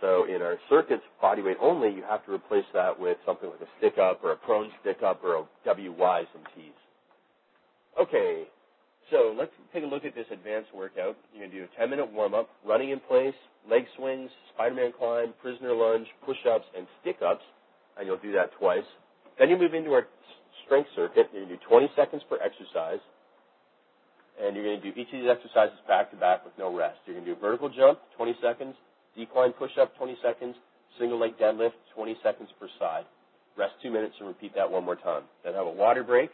So 0.00 0.24
in 0.24 0.40
our 0.40 0.56
circuits, 0.68 1.02
body 1.20 1.42
weight 1.42 1.56
only, 1.60 1.90
you 1.90 2.02
have 2.08 2.24
to 2.26 2.32
replace 2.32 2.64
that 2.74 2.98
with 2.98 3.18
something 3.26 3.50
like 3.50 3.60
a 3.60 3.68
stick 3.78 3.98
up 3.98 4.22
or 4.22 4.32
a 4.32 4.36
prone 4.36 4.70
stick 4.80 5.02
up 5.02 5.22
or 5.24 5.34
a 5.34 5.44
WY, 5.66 6.24
some 6.32 6.42
T's. 6.54 6.72
Okay, 8.00 8.44
so 9.10 9.34
let's 9.36 9.50
take 9.72 9.84
a 9.84 9.86
look 9.86 10.04
at 10.04 10.14
this 10.14 10.26
advanced 10.30 10.74
workout. 10.74 11.16
You're 11.34 11.46
going 11.46 11.50
to 11.50 11.58
do 11.58 11.64
a 11.64 11.78
10 11.78 11.90
minute 11.90 12.12
warm 12.12 12.34
up, 12.34 12.48
running 12.64 12.90
in 12.90 13.00
place, 13.00 13.34
leg 13.68 13.84
swings, 13.96 14.30
Spider-Man 14.54 14.92
climb, 14.98 15.34
prisoner 15.42 15.74
lunge, 15.74 16.06
push-ups, 16.24 16.66
and 16.76 16.86
stick-ups, 17.00 17.44
and 17.98 18.06
you'll 18.06 18.22
do 18.22 18.32
that 18.32 18.50
twice. 18.58 18.86
Then 19.38 19.50
you 19.50 19.58
move 19.58 19.74
into 19.74 19.92
our 19.92 20.06
strength 20.64 20.88
circuit. 20.94 21.28
You're 21.32 21.44
going 21.44 21.56
to 21.56 21.56
do 21.56 21.68
20 21.68 21.90
seconds 21.96 22.22
per 22.28 22.38
exercise, 22.42 23.00
and 24.40 24.54
you're 24.54 24.64
going 24.64 24.80
to 24.80 24.92
do 24.92 25.00
each 25.00 25.08
of 25.12 25.20
these 25.20 25.30
exercises 25.30 25.78
back 25.88 26.10
to 26.10 26.16
back 26.16 26.44
with 26.44 26.54
no 26.58 26.74
rest. 26.74 26.98
You're 27.06 27.16
going 27.16 27.26
to 27.26 27.34
do 27.34 27.40
vertical 27.40 27.68
jump, 27.68 27.98
20 28.16 28.36
seconds, 28.42 28.74
decline 29.16 29.52
push-up, 29.52 29.96
20 29.96 30.16
seconds, 30.22 30.54
single 30.98 31.18
leg 31.18 31.38
deadlift, 31.38 31.74
20 31.94 32.16
seconds 32.22 32.48
per 32.58 32.68
side. 32.78 33.04
Rest 33.56 33.74
two 33.82 33.90
minutes 33.90 34.14
and 34.18 34.28
repeat 34.28 34.54
that 34.54 34.70
one 34.70 34.84
more 34.84 34.96
time. 34.96 35.22
Then 35.44 35.54
have 35.54 35.66
a 35.66 35.70
water 35.70 36.04
break, 36.04 36.30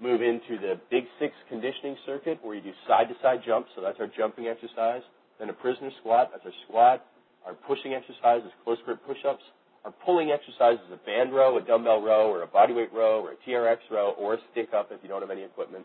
move 0.00 0.22
into 0.22 0.58
the 0.60 0.80
big 0.90 1.04
six 1.18 1.34
conditioning 1.48 1.96
circuit 2.06 2.38
where 2.42 2.54
you 2.54 2.62
do 2.62 2.72
side 2.86 3.08
to 3.08 3.14
side 3.22 3.40
jumps. 3.44 3.70
So 3.74 3.82
that's 3.82 3.98
our 4.00 4.06
jumping 4.06 4.46
exercise. 4.46 5.02
Then 5.38 5.50
a 5.50 5.52
prisoner 5.52 5.90
squat. 6.00 6.30
That's 6.32 6.46
our 6.46 6.56
squat. 6.66 7.04
Our 7.46 7.54
pushing 7.54 7.94
exercise 7.94 8.42
is 8.44 8.52
close 8.64 8.78
grip 8.84 9.00
push 9.06 9.18
ups. 9.28 9.42
Our 9.84 9.92
pulling 10.04 10.30
exercise 10.30 10.78
is 10.86 10.92
a 10.92 11.00
band 11.06 11.32
row, 11.32 11.56
a 11.56 11.60
dumbbell 11.60 12.02
row, 12.02 12.30
or 12.30 12.42
a 12.42 12.46
bodyweight 12.46 12.92
row, 12.92 13.22
or 13.22 13.32
a 13.32 13.36
TRX 13.48 13.78
row, 13.90 14.14
or 14.18 14.34
a 14.34 14.38
stick 14.52 14.68
up 14.74 14.88
if 14.90 15.00
you 15.02 15.08
don't 15.08 15.22
have 15.22 15.30
any 15.30 15.44
equipment. 15.44 15.84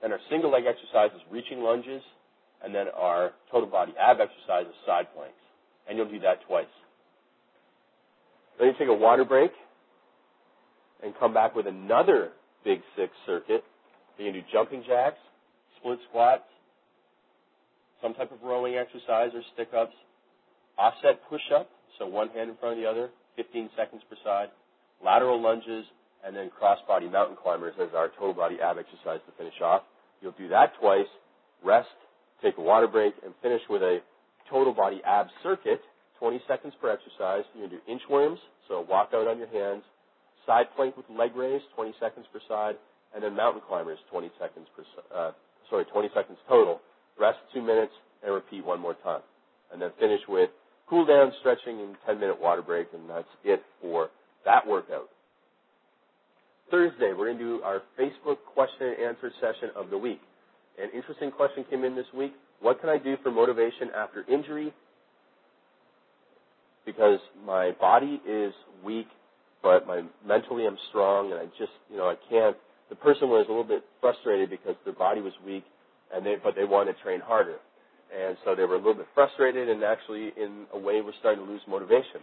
Then 0.00 0.12
our 0.12 0.20
single 0.30 0.50
leg 0.50 0.64
exercise 0.66 1.10
is 1.14 1.22
reaching 1.30 1.60
lunges. 1.60 2.02
And 2.64 2.74
then 2.74 2.86
our 2.96 3.32
total 3.50 3.68
body 3.68 3.92
ab 3.98 4.18
exercise 4.20 4.66
is 4.66 4.74
side 4.86 5.06
planks. 5.14 5.34
And 5.88 5.98
you'll 5.98 6.10
do 6.10 6.20
that 6.20 6.46
twice. 6.46 6.66
Then 8.58 8.68
you 8.68 8.74
take 8.78 8.88
a 8.88 8.94
water 8.94 9.24
break 9.24 9.50
and 11.02 11.12
come 11.18 11.34
back 11.34 11.56
with 11.56 11.66
another 11.66 12.30
Big 12.64 12.80
Six 12.96 13.12
circuit. 13.26 13.64
You 14.18 14.26
can 14.26 14.34
do 14.34 14.46
jumping 14.52 14.84
jacks, 14.86 15.18
split 15.78 15.98
squats, 16.08 16.44
some 18.02 18.14
type 18.14 18.32
of 18.32 18.42
rowing 18.42 18.74
exercise 18.74 19.30
or 19.34 19.42
stick 19.54 19.68
ups, 19.76 19.94
offset 20.78 21.20
push 21.28 21.42
up, 21.54 21.70
so 21.98 22.06
one 22.06 22.28
hand 22.30 22.50
in 22.50 22.56
front 22.56 22.78
of 22.78 22.82
the 22.82 22.88
other, 22.88 23.10
15 23.36 23.70
seconds 23.76 24.02
per 24.08 24.16
side, 24.24 24.48
lateral 25.04 25.40
lunges, 25.40 25.84
and 26.24 26.36
then 26.36 26.50
cross 26.50 26.78
body 26.86 27.08
mountain 27.08 27.36
climbers 27.40 27.74
as 27.80 27.88
our 27.94 28.08
total 28.18 28.34
body 28.34 28.58
ab 28.62 28.76
exercise 28.78 29.20
to 29.26 29.32
finish 29.38 29.54
off. 29.62 29.82
You'll 30.20 30.32
do 30.38 30.48
that 30.48 30.72
twice, 30.80 31.10
rest, 31.64 31.88
take 32.42 32.58
a 32.58 32.60
water 32.60 32.86
break, 32.86 33.14
and 33.24 33.34
finish 33.42 33.62
with 33.68 33.82
a 33.82 33.98
total 34.50 34.72
body 34.72 35.00
ab 35.04 35.26
circuit, 35.42 35.80
20 36.18 36.40
seconds 36.46 36.74
per 36.80 36.90
exercise. 36.90 37.44
You're 37.54 37.68
going 37.68 37.70
to 37.70 37.76
do 37.76 37.82
inchworms, 37.90 38.38
so 38.68 38.86
walk 38.88 39.10
out 39.14 39.26
on 39.26 39.38
your 39.38 39.48
hands, 39.48 39.82
side 40.46 40.66
plank 40.76 40.96
with 40.96 41.06
leg 41.10 41.34
raise, 41.36 41.62
20 41.74 41.94
seconds 42.00 42.26
per 42.32 42.40
side, 42.48 42.76
and 43.14 43.22
then 43.22 43.36
mountain 43.36 43.62
climbers, 43.66 43.98
20 44.10 44.30
seconds 44.40 44.66
per, 44.74 44.84
uh, 45.14 45.32
sorry, 45.70 45.84
20 45.84 46.08
seconds 46.14 46.38
total. 46.48 46.80
Rest 47.18 47.38
two 47.52 47.62
minutes 47.62 47.92
and 48.24 48.34
repeat 48.34 48.64
one 48.64 48.80
more 48.80 48.94
time. 49.02 49.20
And 49.72 49.80
then 49.80 49.90
finish 50.00 50.20
with 50.28 50.50
cool 50.88 51.04
down, 51.06 51.32
stretching, 51.40 51.80
and 51.80 51.96
10 52.06 52.20
minute 52.20 52.40
water 52.40 52.62
break, 52.62 52.88
and 52.92 53.08
that's 53.08 53.28
it 53.44 53.62
for 53.80 54.10
that 54.44 54.66
workout. 54.66 55.08
Thursday, 56.70 57.12
we're 57.16 57.26
going 57.26 57.38
to 57.38 57.44
do 57.44 57.62
our 57.62 57.82
Facebook 57.98 58.38
question 58.54 58.88
and 58.88 59.08
answer 59.08 59.30
session 59.40 59.70
of 59.76 59.90
the 59.90 59.98
week. 59.98 60.20
An 60.82 60.88
interesting 60.94 61.30
question 61.30 61.64
came 61.68 61.84
in 61.84 61.94
this 61.94 62.06
week. 62.16 62.32
What 62.60 62.80
can 62.80 62.88
I 62.88 62.96
do 62.96 63.16
for 63.22 63.30
motivation 63.30 63.90
after 63.94 64.24
injury? 64.30 64.72
Because 66.86 67.18
my 67.44 67.72
body 67.78 68.20
is 68.26 68.52
weak, 68.84 69.06
but 69.62 69.86
my 69.86 70.02
mentally 70.26 70.66
I'm 70.66 70.78
strong, 70.90 71.32
and 71.32 71.40
I 71.40 71.46
just, 71.58 71.72
you 71.90 71.96
know, 71.96 72.08
I 72.08 72.16
can't. 72.28 72.56
The 72.90 72.96
person 72.96 73.28
was 73.28 73.46
a 73.48 73.52
little 73.52 73.64
bit 73.64 73.84
frustrated 74.00 74.50
because 74.50 74.74
their 74.84 74.94
body 74.94 75.20
was 75.20 75.32
weak, 75.46 75.64
and 76.14 76.24
they, 76.26 76.36
but 76.42 76.54
they 76.54 76.64
wanted 76.64 76.94
to 76.94 77.02
train 77.02 77.20
harder, 77.20 77.56
and 78.12 78.36
so 78.44 78.54
they 78.54 78.64
were 78.64 78.74
a 78.74 78.78
little 78.78 78.94
bit 78.94 79.08
frustrated, 79.14 79.68
and 79.68 79.82
actually, 79.82 80.32
in 80.36 80.66
a 80.74 80.78
way, 80.78 81.00
were 81.00 81.14
starting 81.20 81.44
to 81.44 81.50
lose 81.50 81.62
motivation. 81.68 82.20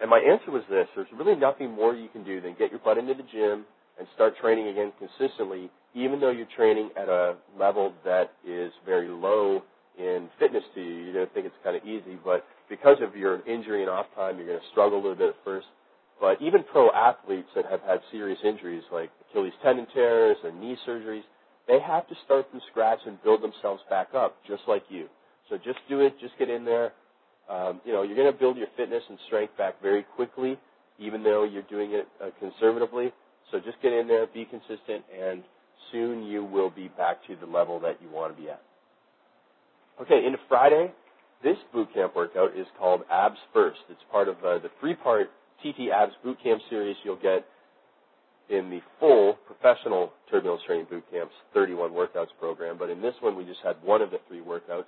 And 0.00 0.10
my 0.10 0.18
answer 0.18 0.50
was 0.50 0.62
this: 0.68 0.86
There's 0.94 1.08
really 1.16 1.36
nothing 1.36 1.70
more 1.70 1.94
you 1.94 2.08
can 2.08 2.24
do 2.24 2.40
than 2.40 2.54
get 2.58 2.70
your 2.70 2.80
butt 2.80 2.98
into 2.98 3.14
the 3.14 3.24
gym 3.32 3.64
and 3.98 4.08
start 4.14 4.34
training 4.40 4.68
again 4.68 4.92
consistently, 4.98 5.70
even 5.94 6.20
though 6.20 6.30
you're 6.30 6.48
training 6.56 6.90
at 6.96 7.08
a 7.08 7.36
level 7.58 7.92
that 8.04 8.32
is 8.46 8.72
very 8.84 9.08
low 9.08 9.62
in 9.98 10.28
fitness 10.38 10.64
to 10.74 10.80
you. 10.80 11.04
You're 11.04 11.14
going 11.14 11.26
to 11.26 11.32
think 11.32 11.46
it's 11.46 11.54
kind 11.62 11.76
of 11.76 11.84
easy, 11.84 12.18
but 12.24 12.44
because 12.68 12.96
of 13.00 13.16
your 13.16 13.46
injury 13.46 13.82
and 13.82 13.90
off 13.90 14.06
time, 14.16 14.36
you're 14.36 14.46
going 14.46 14.58
to 14.58 14.66
struggle 14.72 14.98
a 14.98 15.02
little 15.02 15.14
bit 15.14 15.28
at 15.28 15.36
first. 15.44 15.66
But 16.20 16.40
even 16.40 16.64
pro 16.70 16.90
athletes 16.90 17.48
that 17.54 17.66
have 17.66 17.80
had 17.82 18.00
serious 18.10 18.38
injuries 18.44 18.82
like 18.92 19.10
Achilles 19.30 19.52
tendon 19.62 19.86
tears 19.92 20.36
and 20.44 20.60
knee 20.60 20.76
surgeries, 20.86 21.22
they 21.66 21.80
have 21.80 22.06
to 22.08 22.14
start 22.24 22.46
from 22.50 22.60
scratch 22.70 23.00
and 23.06 23.22
build 23.22 23.42
themselves 23.42 23.82
back 23.90 24.08
up, 24.14 24.36
just 24.46 24.62
like 24.68 24.84
you. 24.88 25.08
So 25.50 25.56
just 25.56 25.78
do 25.88 26.00
it. 26.00 26.14
Just 26.20 26.34
get 26.38 26.48
in 26.48 26.64
there. 26.64 26.92
Um, 27.48 27.80
you 27.84 27.92
know, 27.92 28.02
you're 28.02 28.16
going 28.16 28.32
to 28.32 28.38
build 28.38 28.56
your 28.56 28.68
fitness 28.76 29.02
and 29.08 29.18
strength 29.26 29.56
back 29.58 29.80
very 29.82 30.04
quickly, 30.16 30.58
even 30.98 31.22
though 31.22 31.44
you're 31.44 31.62
doing 31.62 31.92
it 31.92 32.08
uh, 32.22 32.30
conservatively. 32.40 33.12
So 33.50 33.58
just 33.60 33.80
get 33.82 33.92
in 33.92 34.08
there, 34.08 34.26
be 34.26 34.46
consistent, 34.46 35.04
and 35.14 35.42
soon 35.92 36.22
you 36.22 36.44
will 36.44 36.70
be 36.70 36.88
back 36.88 37.18
to 37.26 37.36
the 37.36 37.46
level 37.46 37.78
that 37.80 38.00
you 38.00 38.08
want 38.08 38.34
to 38.34 38.42
be 38.42 38.48
at. 38.48 38.62
Okay, 40.00 40.24
into 40.26 40.38
Friday, 40.48 40.92
this 41.42 41.56
boot 41.72 41.92
camp 41.94 42.16
workout 42.16 42.56
is 42.56 42.66
called 42.78 43.02
Abs 43.10 43.38
First. 43.52 43.80
It's 43.90 44.00
part 44.10 44.28
of 44.28 44.36
uh, 44.38 44.58
the 44.58 44.70
three-part 44.80 45.30
TT 45.64 45.90
Abs 45.90 46.12
boot 46.22 46.36
camp 46.42 46.60
series 46.68 46.96
you'll 47.04 47.16
get 47.16 47.46
in 48.50 48.68
the 48.68 48.80
full 49.00 49.38
professional 49.46 50.12
turbulence 50.30 50.62
training 50.66 50.86
boot 50.90 51.04
camps 51.10 51.32
31 51.54 51.92
workouts 51.92 52.28
program. 52.38 52.76
But 52.78 52.90
in 52.90 53.00
this 53.00 53.14
one, 53.20 53.36
we 53.36 53.44
just 53.44 53.60
had 53.64 53.76
one 53.82 54.02
of 54.02 54.10
the 54.10 54.18
three 54.28 54.40
workouts. 54.40 54.84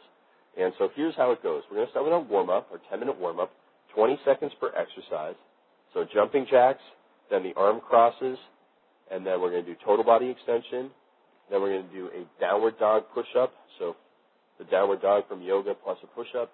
And 0.58 0.72
so 0.78 0.90
here's 0.94 1.14
how 1.16 1.32
it 1.32 1.42
goes. 1.42 1.62
We're 1.70 1.78
going 1.78 1.86
to 1.86 1.90
start 1.90 2.04
with 2.04 2.14
a 2.14 2.20
warm 2.20 2.50
up, 2.50 2.68
or 2.70 2.80
10 2.90 3.00
minute 3.00 3.18
warm 3.18 3.40
up, 3.40 3.50
20 3.94 4.18
seconds 4.24 4.52
per 4.60 4.68
exercise. 4.68 5.34
So 5.94 6.04
jumping 6.12 6.46
jacks, 6.50 6.82
then 7.30 7.42
the 7.42 7.54
arm 7.56 7.80
crosses, 7.80 8.38
and 9.10 9.26
then 9.26 9.40
we're 9.40 9.50
going 9.50 9.64
to 9.64 9.74
do 9.74 9.78
total 9.84 10.04
body 10.04 10.28
extension. 10.28 10.90
Then 11.50 11.62
we're 11.62 11.72
going 11.72 11.88
to 11.88 11.94
do 11.94 12.06
a 12.08 12.40
downward 12.40 12.78
dog 12.78 13.04
push 13.14 13.26
up. 13.38 13.52
So 13.78 13.96
the 14.58 14.64
downward 14.64 15.00
dog 15.00 15.28
from 15.28 15.42
yoga 15.42 15.74
plus 15.74 15.98
a 16.02 16.06
push 16.08 16.28
up. 16.38 16.50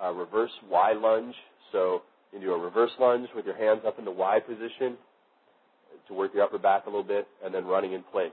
A 0.00 0.06
uh, 0.06 0.12
reverse 0.12 0.50
Y 0.70 0.92
lunge. 0.92 1.34
So 1.72 2.02
do 2.38 2.52
a 2.52 2.58
reverse 2.58 2.92
lunge 3.00 3.28
with 3.34 3.44
your 3.44 3.56
hands 3.56 3.82
up 3.86 3.98
in 3.98 4.04
the 4.04 4.10
Y 4.10 4.38
position 4.40 4.96
to 6.06 6.14
work 6.14 6.32
your 6.34 6.44
upper 6.44 6.58
back 6.58 6.86
a 6.86 6.88
little 6.88 7.04
bit, 7.04 7.26
and 7.44 7.54
then 7.54 7.64
running 7.64 7.92
in 7.92 8.02
place. 8.02 8.32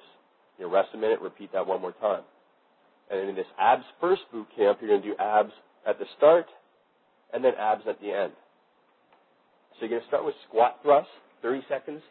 You 0.58 0.66
know, 0.66 0.72
rest 0.72 0.90
a 0.94 0.98
minute, 0.98 1.20
repeat 1.22 1.52
that 1.54 1.66
one 1.66 1.82
more 1.82 1.94
time. 1.94 2.24
And 3.10 3.30
in 3.30 3.36
this 3.36 3.48
abs 3.60 3.84
first 4.02 4.22
boot 4.32 4.48
camp, 4.56 4.80
you're 4.82 4.90
going 4.90 5.02
to 5.02 5.08
do 5.08 5.16
abs 5.18 5.52
at 5.88 6.00
the 6.00 6.06
start 6.18 6.46
and 7.34 7.44
then 7.44 7.54
abs 7.58 7.84
at 7.88 8.00
the 8.02 8.12
end. 8.12 8.34
So 9.74 9.82
you're 9.82 9.90
going 9.90 10.02
to 10.02 10.08
start 10.08 10.26
with 10.26 10.36
squat 10.48 10.80
thrust, 10.82 11.10
30 11.42 11.62
seconds, 11.70 12.02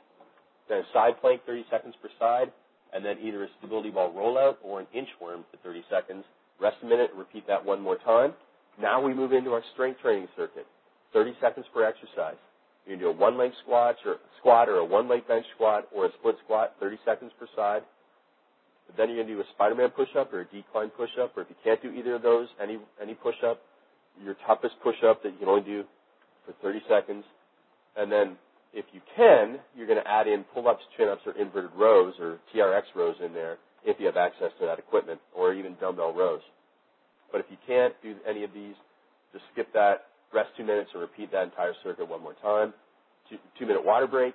then 0.68 0.78
a 0.78 0.84
side 0.92 1.20
plank, 1.20 1.42
30 1.46 1.64
seconds 1.70 1.94
per 2.00 2.08
side, 2.18 2.52
and 2.92 3.04
then 3.04 3.18
either 3.22 3.44
a 3.44 3.48
stability 3.58 3.90
ball 3.90 4.12
rollout 4.12 4.56
or 4.62 4.80
an 4.80 4.86
inchworm 4.94 5.42
for 5.50 5.56
30 5.64 5.84
seconds. 5.90 6.24
Rest 6.60 6.76
a 6.82 6.86
minute, 6.86 7.10
repeat 7.14 7.46
that 7.46 7.64
one 7.64 7.82
more 7.82 7.96
time. 7.96 8.32
Now 8.80 9.02
we 9.02 9.12
move 9.12 9.32
into 9.32 9.52
our 9.52 9.62
strength 9.74 10.00
training 10.00 10.28
circuit, 10.36 10.66
30 11.12 11.34
seconds 11.40 11.66
per 11.72 11.84
exercise. 11.84 12.38
You 12.86 12.92
can 12.92 13.00
do 13.00 13.08
a 13.08 13.12
one 13.12 13.36
leg 13.36 13.50
squat 13.62 13.96
or 14.04 14.16
squat 14.38 14.68
or 14.68 14.76
a 14.78 14.84
one 14.84 15.08
leg 15.08 15.26
bench 15.26 15.46
squat 15.54 15.88
or 15.94 16.06
a 16.06 16.10
split 16.18 16.36
squat, 16.44 16.74
30 16.80 16.98
seconds 17.04 17.32
per 17.38 17.46
side. 17.56 17.82
But 18.86 18.96
then 18.96 19.08
you're 19.08 19.18
going 19.18 19.28
to 19.28 19.34
do 19.34 19.40
a 19.40 19.52
Spider-Man 19.54 19.90
push-up 19.90 20.32
or 20.32 20.42
a 20.42 20.44
decline 20.44 20.90
push-up, 20.90 21.36
or 21.36 21.42
if 21.42 21.48
you 21.50 21.56
can't 21.64 21.82
do 21.82 21.90
either 21.90 22.14
of 22.14 22.22
those, 22.22 22.46
any 22.62 22.78
any 23.02 23.14
push-up, 23.14 23.60
your 24.22 24.36
toughest 24.46 24.74
push-up 24.82 25.22
that 25.22 25.32
you 25.32 25.38
can 25.38 25.48
only 25.48 25.66
do 25.66 25.84
for 26.46 26.54
30 26.62 26.80
seconds. 26.88 27.24
And 27.96 28.10
then 28.10 28.36
if 28.72 28.84
you 28.92 29.00
can, 29.16 29.58
you're 29.76 29.88
going 29.88 30.02
to 30.02 30.08
add 30.08 30.28
in 30.28 30.44
pull-ups, 30.54 30.82
chin-ups, 30.96 31.22
or 31.26 31.32
inverted 31.32 31.70
rows 31.76 32.14
or 32.20 32.38
TRX 32.54 32.82
rows 32.94 33.16
in 33.24 33.32
there 33.32 33.56
if 33.84 33.98
you 33.98 34.06
have 34.06 34.16
access 34.16 34.50
to 34.60 34.66
that 34.66 34.78
equipment, 34.78 35.20
or 35.34 35.54
even 35.54 35.76
dumbbell 35.80 36.12
rows. 36.12 36.42
But 37.30 37.40
if 37.40 37.46
you 37.50 37.56
can't 37.66 37.94
do 38.02 38.16
any 38.28 38.42
of 38.44 38.52
these, 38.52 38.74
just 39.32 39.44
skip 39.52 39.72
that, 39.74 40.06
rest 40.36 40.52
two 40.56 40.64
minutes, 40.64 40.90
and 40.92 41.00
repeat 41.00 41.32
that 41.32 41.44
entire 41.44 41.72
circuit 41.82 42.06
one 42.06 42.20
more 42.20 42.36
time. 42.42 42.74
Two, 43.30 43.38
two 43.58 43.64
minute 43.64 43.84
water 43.84 44.06
break, 44.06 44.34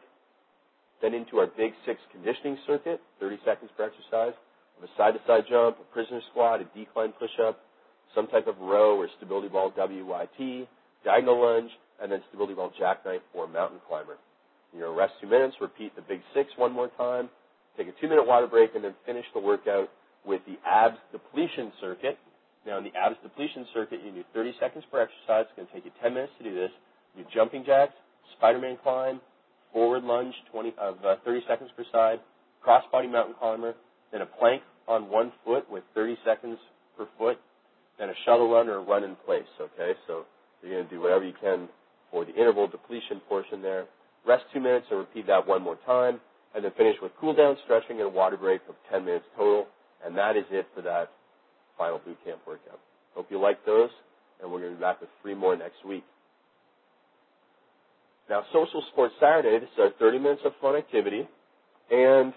then 1.02 1.14
into 1.14 1.38
our 1.38 1.48
big 1.48 1.74
six 1.86 2.02
conditioning 2.12 2.58
circuit, 2.66 3.00
30 3.20 3.38
seconds 3.46 3.70
per 3.78 3.86
exercise, 3.86 4.34
of 4.78 4.84
a 4.84 4.90
side-to-side 4.98 5.46
jump, 5.48 5.78
a 5.78 5.94
prisoner 5.94 6.22
squat, 6.32 6.60
a 6.62 6.66
decline 6.78 7.14
push-up, 7.14 7.62
some 8.16 8.28
type 8.28 8.48
of 8.48 8.58
row 8.58 8.98
or 8.98 9.08
stability 9.18 9.48
ball 9.48 9.72
WYT, 9.78 10.68
diagonal 11.06 11.42
lunge, 11.42 11.72
and 12.02 12.12
then 12.12 12.22
stability 12.30 12.56
ball 12.56 12.72
jackknife 12.78 13.22
or 13.34 13.48
mountain 13.48 13.80
climber. 13.88 14.18
Going 14.74 14.84
to 14.84 14.90
rest 14.92 15.14
two 15.22 15.28
minutes, 15.28 15.56
repeat 15.62 15.96
the 15.96 16.02
big 16.02 16.22
six 16.34 16.50
one 16.58 16.72
more 16.72 16.90
time, 16.98 17.30
take 17.78 17.88
a 17.88 17.92
two-minute 18.02 18.26
water 18.26 18.48
break, 18.48 18.74
and 18.74 18.84
then 18.84 18.96
finish 19.06 19.26
the 19.34 19.40
workout 19.40 19.90
with 20.26 20.42
the 20.48 20.56
abs 20.66 20.98
depletion 21.12 21.72
circuit. 21.80 22.18
Now, 22.66 22.78
in 22.78 22.84
the 22.84 22.94
abs 22.96 23.16
depletion 23.24 23.66
circuit, 23.74 24.02
you 24.06 24.12
do 24.12 24.24
30 24.34 24.54
seconds 24.60 24.84
per 24.92 25.02
exercise. 25.02 25.50
It's 25.50 25.56
going 25.56 25.68
to 25.68 25.74
take 25.74 25.86
you 25.86 25.92
10 26.02 26.14
minutes 26.14 26.34
to 26.38 26.44
do 26.44 26.54
this. 26.54 26.70
You 27.16 27.24
do 27.24 27.30
jumping 27.34 27.66
jacks, 27.66 27.94
Spider-Man 28.38 28.78
climb, 28.84 29.20
forward 29.74 30.04
lunge 30.04 30.34
20, 30.52 30.76
of 30.80 30.98
uh, 31.04 31.16
30 31.26 31.42
seconds 31.48 31.70
per 31.76 31.84
side, 31.92 32.20
crossbody 32.66 33.12
mountain 33.12 33.36
climber, 33.40 33.74
then 34.12 34.22
a 34.22 34.26
plank 34.26 34.62
on 34.88 35.10
one 35.10 35.32
foot 35.44 35.70
with 35.72 35.84
30 35.96 36.18
seconds 36.26 36.58
per 36.98 37.08
foot, 37.18 37.40
then 37.98 38.10
a 38.10 38.14
shuttle 38.26 38.52
run 38.52 38.70
or 38.70 38.78
a 38.78 38.84
run 38.84 39.04
in 39.04 39.16
place. 39.26 39.50
Okay, 39.60 39.94
so 40.08 40.26
you're 40.62 40.74
going 40.74 40.86
to 40.86 40.90
do 40.90 41.02
whatever 41.02 41.26
you 41.26 41.34
can 41.42 41.68
for 42.12 42.26
the 42.26 42.34
interval 42.36 42.68
depletion 42.68 43.22
portion 43.28 43.62
there. 43.62 43.86
Rest 44.26 44.44
two 44.54 44.60
minutes 44.60 44.86
and 44.92 45.00
repeat 45.00 45.26
that 45.28 45.48
one 45.48 45.64
more 45.64 45.78
time, 45.86 46.20
and 46.54 46.64
then 46.64 46.72
finish 46.78 46.96
with 47.02 47.12
cool 47.20 47.34
down, 47.34 47.58
stretching, 47.64 47.98
and 47.98 48.08
a 48.08 48.10
water 48.10 48.38
break 48.38 48.62
of 48.70 48.76
10 48.92 49.06
minutes 49.06 49.26
total. 49.36 49.68
And 50.06 50.16
that 50.18 50.38
is 50.38 50.46
it 50.52 50.68
for 50.76 50.82
that 50.82 51.12
final 51.82 51.98
boot 52.06 52.18
camp 52.24 52.40
workout. 52.46 52.80
Hope 53.16 53.26
you 53.32 53.42
like 53.42 53.66
those, 53.66 53.90
and 54.40 54.52
we're 54.52 54.60
going 54.60 54.74
to 54.74 54.78
be 54.78 54.82
back 54.82 55.02
with 55.02 55.10
three 55.24 55.34
more 55.34 55.56
next 55.58 55.84
week. 55.84 56.04
Now, 58.30 58.44
Social 58.54 58.84
Support 58.92 59.12
Saturday, 59.20 59.58
this 59.58 59.70
is 59.74 59.80
our 59.80 59.90
30 59.98 60.20
minutes 60.20 60.42
of 60.46 60.52
fun 60.62 60.76
activity. 60.76 61.28
And 61.90 62.34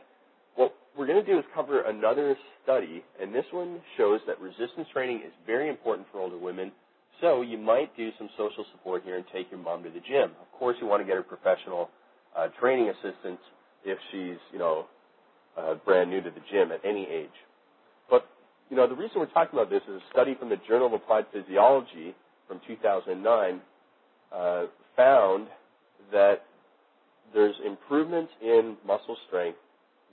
what 0.56 0.74
we're 0.96 1.06
going 1.06 1.22
to 1.22 1.30
do 1.30 1.38
is 1.38 1.44
cover 1.54 1.82
another 1.82 2.36
study, 2.62 3.04
and 3.20 3.34
this 3.34 3.44
one 3.52 3.80
shows 3.98 4.20
that 4.26 4.40
resistance 4.40 4.88
training 4.94 5.18
is 5.18 5.32
very 5.46 5.68
important 5.68 6.06
for 6.10 6.20
older 6.20 6.38
women. 6.38 6.72
So 7.20 7.42
you 7.42 7.58
might 7.58 7.94
do 7.98 8.10
some 8.16 8.30
social 8.38 8.64
support 8.72 9.02
here 9.04 9.16
and 9.16 9.26
take 9.30 9.50
your 9.50 9.60
mom 9.60 9.82
to 9.82 9.90
the 9.90 10.00
gym. 10.00 10.32
Of 10.40 10.58
course, 10.58 10.76
you 10.80 10.86
want 10.86 11.02
to 11.02 11.06
get 11.06 11.16
her 11.16 11.22
professional 11.22 11.90
uh, 12.34 12.48
training 12.58 12.88
assistance 12.88 13.40
if 13.84 13.98
she's, 14.10 14.40
you 14.54 14.58
know, 14.58 14.86
uh, 15.58 15.74
brand 15.84 16.08
new 16.08 16.22
to 16.22 16.30
the 16.30 16.40
gym 16.50 16.72
at 16.72 16.80
any 16.82 17.06
age. 17.06 17.28
You 18.71 18.76
know, 18.76 18.88
the 18.88 18.94
reason 18.94 19.18
we're 19.18 19.26
talking 19.26 19.59
about 19.59 19.71
this 19.71 19.83
is 19.88 19.97
a 19.97 20.12
study 20.12 20.35
from 20.38 20.49
the 20.49 20.56
Journal 20.66 20.87
of 20.87 20.94
Applied 20.94 21.26
Physiology 21.33 22.14
from 22.49 22.61
2009 22.66 23.61
uh, 24.33 24.64
found 24.97 25.49
that 26.12 26.42
there's 27.35 27.54
improvements 27.64 28.33
in 28.42 28.76
muscle 28.87 29.16
strength 29.28 29.59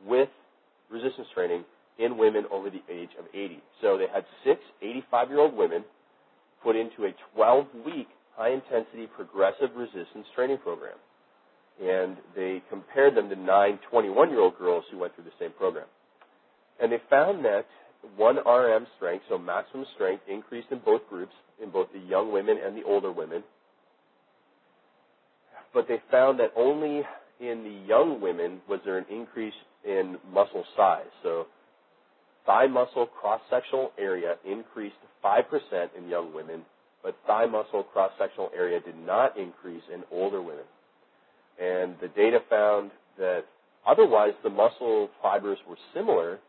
with 0.05 0.29
resistance 0.89 1.27
training 1.33 1.63
in 1.97 2.17
women 2.17 2.45
over 2.51 2.69
the 2.69 2.81
age 2.89 3.09
of 3.17 3.25
80. 3.33 3.61
So 3.81 3.97
they 3.97 4.07
had 4.11 4.25
six 4.43 4.59
85 4.81 5.29
year 5.29 5.39
old 5.39 5.55
women 5.55 5.83
put 6.63 6.75
into 6.75 7.05
a 7.05 7.13
12 7.35 7.67
week 7.85 8.07
high 8.35 8.51
intensity 8.51 9.07
progressive 9.15 9.69
resistance 9.75 10.25
training 10.35 10.57
program. 10.57 10.97
And 11.81 12.17
they 12.35 12.61
compared 12.69 13.15
them 13.15 13.29
to 13.29 13.35
nine 13.35 13.79
21 13.89 14.29
year 14.29 14.41
old 14.41 14.57
girls 14.57 14.83
who 14.91 14.97
went 14.97 15.15
through 15.15 15.25
the 15.25 15.31
same 15.39 15.51
program. 15.51 15.87
And 16.81 16.91
they 16.91 17.01
found 17.09 17.45
that 17.45 17.65
one 18.15 18.37
RM 18.37 18.87
strength, 18.97 19.25
so 19.29 19.37
maximum 19.37 19.85
strength, 19.95 20.23
increased 20.29 20.67
in 20.71 20.79
both 20.79 21.01
groups, 21.09 21.33
in 21.61 21.69
both 21.69 21.87
the 21.93 21.99
young 21.99 22.31
women 22.31 22.57
and 22.63 22.75
the 22.75 22.83
older 22.83 23.11
women. 23.11 23.43
But 25.73 25.87
they 25.87 26.01
found 26.09 26.39
that 26.39 26.51
only 26.55 27.03
in 27.39 27.63
the 27.63 27.87
young 27.87 28.21
women 28.21 28.61
was 28.67 28.79
there 28.85 28.97
an 28.97 29.05
increase 29.09 29.53
in 29.85 30.17
muscle 30.31 30.63
size. 30.75 31.05
So 31.23 31.47
thigh 32.45 32.67
muscle 32.67 33.07
cross-sectional 33.07 33.91
area 33.97 34.35
increased 34.45 34.95
5% 35.23 35.43
in 35.97 36.07
young 36.09 36.33
women, 36.33 36.61
but 37.03 37.15
thigh 37.25 37.45
muscle 37.45 37.83
cross-sectional 37.83 38.51
area 38.55 38.79
did 38.79 38.97
not 38.97 39.37
increase 39.37 39.83
in 39.93 40.03
older 40.11 40.41
women. 40.41 40.65
And 41.59 41.95
the 42.01 42.07
data 42.09 42.39
found 42.49 42.91
that 43.17 43.45
otherwise 43.87 44.33
the 44.43 44.49
muscle 44.49 45.09
fibers 45.21 45.57
were 45.67 45.77
similar, 45.93 46.39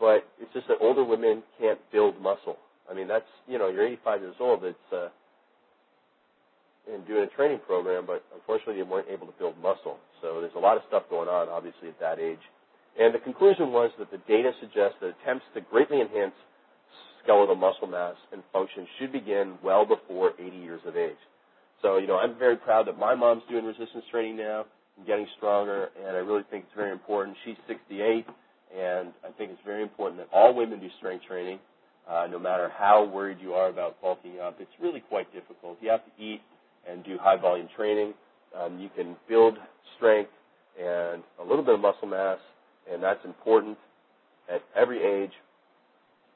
but 0.00 0.26
it's 0.40 0.52
just 0.52 0.68
that 0.68 0.78
older 0.80 1.04
women 1.04 1.42
can't 1.60 1.78
build 1.92 2.20
muscle. 2.20 2.56
I 2.90 2.94
mean, 2.94 3.08
that's, 3.08 3.28
you 3.46 3.58
know, 3.58 3.68
you're 3.68 3.86
85 3.86 4.20
years 4.20 4.34
old, 4.40 4.64
it's, 4.64 4.92
uh, 4.92 5.08
and 6.92 7.06
doing 7.06 7.22
a 7.22 7.36
training 7.36 7.60
program, 7.66 8.04
but 8.06 8.24
unfortunately 8.34 8.76
they 8.76 8.88
weren't 8.88 9.08
able 9.08 9.26
to 9.26 9.32
build 9.38 9.56
muscle. 9.62 9.98
So 10.20 10.40
there's 10.40 10.54
a 10.56 10.60
lot 10.60 10.76
of 10.76 10.82
stuff 10.88 11.04
going 11.08 11.28
on, 11.28 11.48
obviously, 11.48 11.88
at 11.88 12.00
that 12.00 12.18
age. 12.18 12.42
And 12.98 13.14
the 13.14 13.20
conclusion 13.20 13.72
was 13.72 13.90
that 13.98 14.10
the 14.10 14.18
data 14.28 14.52
suggests 14.60 14.96
that 15.00 15.14
attempts 15.22 15.44
to 15.54 15.60
greatly 15.60 16.00
enhance 16.00 16.34
skeletal 17.22 17.54
muscle 17.54 17.86
mass 17.86 18.16
and 18.32 18.42
function 18.52 18.86
should 18.98 19.12
begin 19.12 19.54
well 19.62 19.86
before 19.86 20.32
80 20.38 20.56
years 20.56 20.80
of 20.86 20.96
age. 20.96 21.20
So, 21.80 21.98
you 21.98 22.06
know, 22.06 22.18
I'm 22.18 22.38
very 22.38 22.56
proud 22.56 22.86
that 22.88 22.98
my 22.98 23.14
mom's 23.14 23.42
doing 23.48 23.64
resistance 23.64 24.04
training 24.10 24.36
now 24.36 24.66
and 24.96 25.06
getting 25.06 25.26
stronger, 25.36 25.90
and 25.98 26.16
I 26.16 26.20
really 26.20 26.44
think 26.50 26.64
it's 26.64 26.76
very 26.76 26.92
important. 26.92 27.36
She's 27.44 27.56
68, 27.66 28.26
and 28.76 29.12
I 29.24 29.30
think 29.36 29.50
it's 29.50 29.60
very 29.64 29.82
important 29.82 30.20
that 30.20 30.28
all 30.32 30.54
women 30.54 30.80
do 30.80 30.88
strength 30.98 31.24
training, 31.26 31.58
uh, 32.08 32.26
no 32.30 32.38
matter 32.38 32.70
how 32.76 33.04
worried 33.04 33.38
you 33.40 33.54
are 33.54 33.68
about 33.68 34.00
bulking 34.00 34.40
up. 34.40 34.56
It's 34.60 34.70
really 34.80 35.00
quite 35.00 35.32
difficult. 35.32 35.78
You 35.80 35.90
have 35.90 36.04
to 36.04 36.22
eat 36.22 36.40
and 36.88 37.04
do 37.04 37.18
high 37.20 37.36
volume 37.36 37.68
training. 37.76 38.14
Um, 38.58 38.78
you 38.78 38.88
can 38.96 39.16
build 39.28 39.56
strength 39.96 40.30
and 40.80 41.22
a 41.40 41.44
little 41.44 41.64
bit 41.64 41.74
of 41.74 41.80
muscle 41.80 42.08
mass, 42.08 42.38
and 42.90 43.02
that's 43.02 43.24
important 43.24 43.76
at 44.52 44.62
every 44.74 45.02
age, 45.02 45.32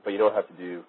but 0.04 0.10
you 0.10 0.18
don't 0.18 0.34
have 0.34 0.46
to 0.48 0.54
do 0.54 0.82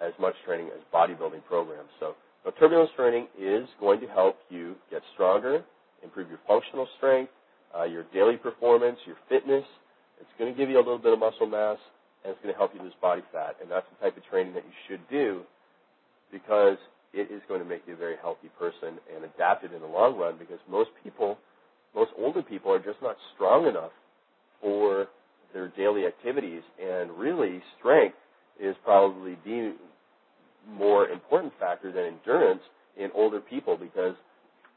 as 0.00 0.12
much 0.20 0.34
training 0.46 0.68
as 0.68 0.80
bodybuilding 0.94 1.44
programs. 1.46 1.88
So 1.98 2.14
now, 2.44 2.52
turbulence 2.58 2.90
training 2.96 3.26
is 3.38 3.68
going 3.78 4.00
to 4.00 4.06
help 4.06 4.36
you 4.48 4.74
get 4.90 5.02
stronger, 5.14 5.62
improve 6.02 6.28
your 6.28 6.38
functional 6.46 6.88
strength, 6.96 7.30
uh, 7.78 7.84
your 7.84 8.04
daily 8.14 8.36
performance, 8.36 8.98
your 9.06 9.16
fitness. 9.28 9.64
It's 10.20 10.30
going 10.38 10.52
to 10.52 10.58
give 10.58 10.68
you 10.68 10.76
a 10.76 10.84
little 10.84 10.98
bit 10.98 11.12
of 11.12 11.18
muscle 11.18 11.46
mass, 11.46 11.78
and 12.24 12.32
it's 12.32 12.42
going 12.42 12.52
to 12.52 12.58
help 12.58 12.74
you 12.74 12.82
lose 12.82 12.92
body 13.00 13.22
fat. 13.32 13.56
And 13.60 13.70
that's 13.70 13.86
the 13.90 14.04
type 14.04 14.16
of 14.16 14.24
training 14.26 14.54
that 14.54 14.64
you 14.64 14.76
should 14.88 15.00
do 15.08 15.42
because 16.30 16.76
it 17.12 17.30
is 17.30 17.42
going 17.48 17.60
to 17.60 17.68
make 17.68 17.82
you 17.86 17.94
a 17.94 17.96
very 17.96 18.16
healthy 18.20 18.48
person 18.58 18.98
and 19.14 19.24
adapt 19.24 19.64
it 19.64 19.72
in 19.72 19.80
the 19.80 19.86
long 19.86 20.16
run 20.16 20.36
because 20.38 20.58
most 20.70 20.90
people, 21.02 21.38
most 21.94 22.10
older 22.18 22.42
people 22.42 22.72
are 22.72 22.78
just 22.78 23.02
not 23.02 23.16
strong 23.34 23.66
enough 23.66 23.90
for 24.60 25.08
their 25.52 25.68
daily 25.68 26.06
activities. 26.06 26.62
And 26.80 27.10
really, 27.12 27.62
strength 27.78 28.16
is 28.60 28.76
probably 28.84 29.36
the 29.44 29.74
more 30.68 31.08
important 31.08 31.52
factor 31.58 31.90
than 31.90 32.04
endurance 32.04 32.60
in 32.96 33.10
older 33.14 33.40
people 33.40 33.76
because 33.76 34.14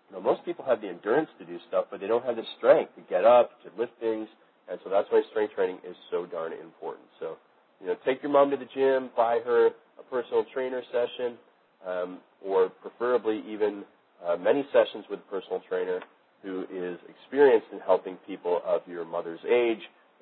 you 0.10 0.22
most 0.22 0.46
people 0.46 0.64
have 0.66 0.82
the 0.82 0.88
endurance 0.88 1.30
to 1.40 1.46
do 1.46 1.58
stuff, 1.68 1.86
but 1.92 2.00
they 2.00 2.08
don't 2.08 2.26
have 2.26 2.36
the 2.36 2.44
strength 2.58 2.96
to 2.96 3.02
get 3.10 3.26
up, 3.26 3.52
to 3.64 3.70
lift 3.80 3.94
things, 4.00 4.28
and 4.70 4.80
so 4.84 4.90
that's 4.90 5.08
why 5.12 5.22
strength 5.32 5.54
training 5.56 5.78
is 5.88 5.96
so 6.12 6.26
darn 6.26 6.54
important. 6.54 7.06
So, 7.20 7.38
you 7.82 7.88
know, 7.88 7.96
take 8.06 8.24
your 8.24 8.32
mom 8.32 8.50
to 8.52 8.58
the 8.58 8.68
gym, 8.74 9.10
buy 9.16 9.40
her 9.46 9.68
a 9.68 10.04
personal 10.10 10.46
trainer 10.54 10.82
session, 10.92 11.38
um, 11.86 12.20
or 12.46 12.70
preferably 12.70 13.44
even 13.48 13.84
uh, 14.26 14.38
many 14.38 14.66
sessions 14.72 15.06
with 15.10 15.20
a 15.20 15.32
personal 15.32 15.62
trainer 15.68 16.00
who 16.42 16.66
is 16.72 16.98
experienced 17.10 17.68
in 17.72 17.80
helping 17.80 18.16
people 18.28 18.62
of 18.66 18.82
your 18.88 19.06
mother's 19.06 19.40
age 19.50 19.80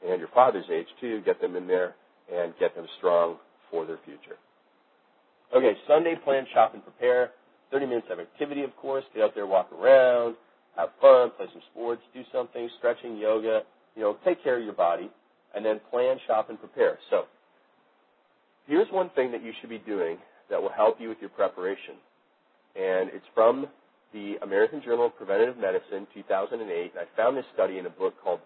and 0.07 0.19
your 0.19 0.29
father's 0.33 0.65
age 0.71 0.87
too, 0.99 1.21
get 1.25 1.39
them 1.41 1.55
in 1.55 1.67
there 1.67 1.95
and 2.33 2.53
get 2.59 2.75
them 2.75 2.85
strong 2.97 3.37
for 3.69 3.85
their 3.85 3.99
future. 4.05 4.37
Okay, 5.55 5.73
Sunday, 5.87 6.15
plan, 6.23 6.45
shop, 6.53 6.73
and 6.73 6.83
prepare. 6.83 7.31
30 7.71 7.85
minutes 7.85 8.07
of 8.11 8.19
activity, 8.19 8.63
of 8.63 8.75
course. 8.77 9.03
Get 9.13 9.23
out 9.23 9.35
there, 9.35 9.47
walk 9.47 9.69
around, 9.73 10.35
have 10.75 10.89
fun, 11.01 11.31
play 11.37 11.47
some 11.51 11.61
sports, 11.71 12.01
do 12.13 12.23
something, 12.31 12.69
stretching, 12.77 13.17
yoga. 13.17 13.61
You 13.95 14.03
know, 14.03 14.17
take 14.25 14.43
care 14.43 14.57
of 14.57 14.63
your 14.63 14.73
body. 14.73 15.09
And 15.53 15.65
then 15.65 15.81
plan, 15.89 16.17
shop, 16.27 16.49
and 16.49 16.57
prepare. 16.57 16.97
So, 17.09 17.23
here's 18.65 18.87
one 18.89 19.09
thing 19.15 19.31
that 19.33 19.43
you 19.43 19.51
should 19.59 19.69
be 19.69 19.79
doing 19.79 20.17
that 20.49 20.61
will 20.61 20.71
help 20.71 20.95
you 20.99 21.09
with 21.09 21.17
your 21.19 21.29
preparation. 21.29 21.95
And 22.75 23.09
it's 23.13 23.25
from 23.35 23.67
the 24.13 24.35
American 24.43 24.81
Journal 24.81 25.07
of 25.07 25.17
Preventive 25.17 25.57
Medicine, 25.57 26.07
2008. 26.13 26.91
And 26.95 26.99
I 26.99 27.17
found 27.17 27.35
this 27.35 27.43
study 27.53 27.79
in 27.79 27.85
a 27.85 27.89
book 27.89 28.13
called 28.23 28.39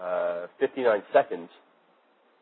uh, 0.00 0.46
59 0.60 1.02
Seconds. 1.12 1.50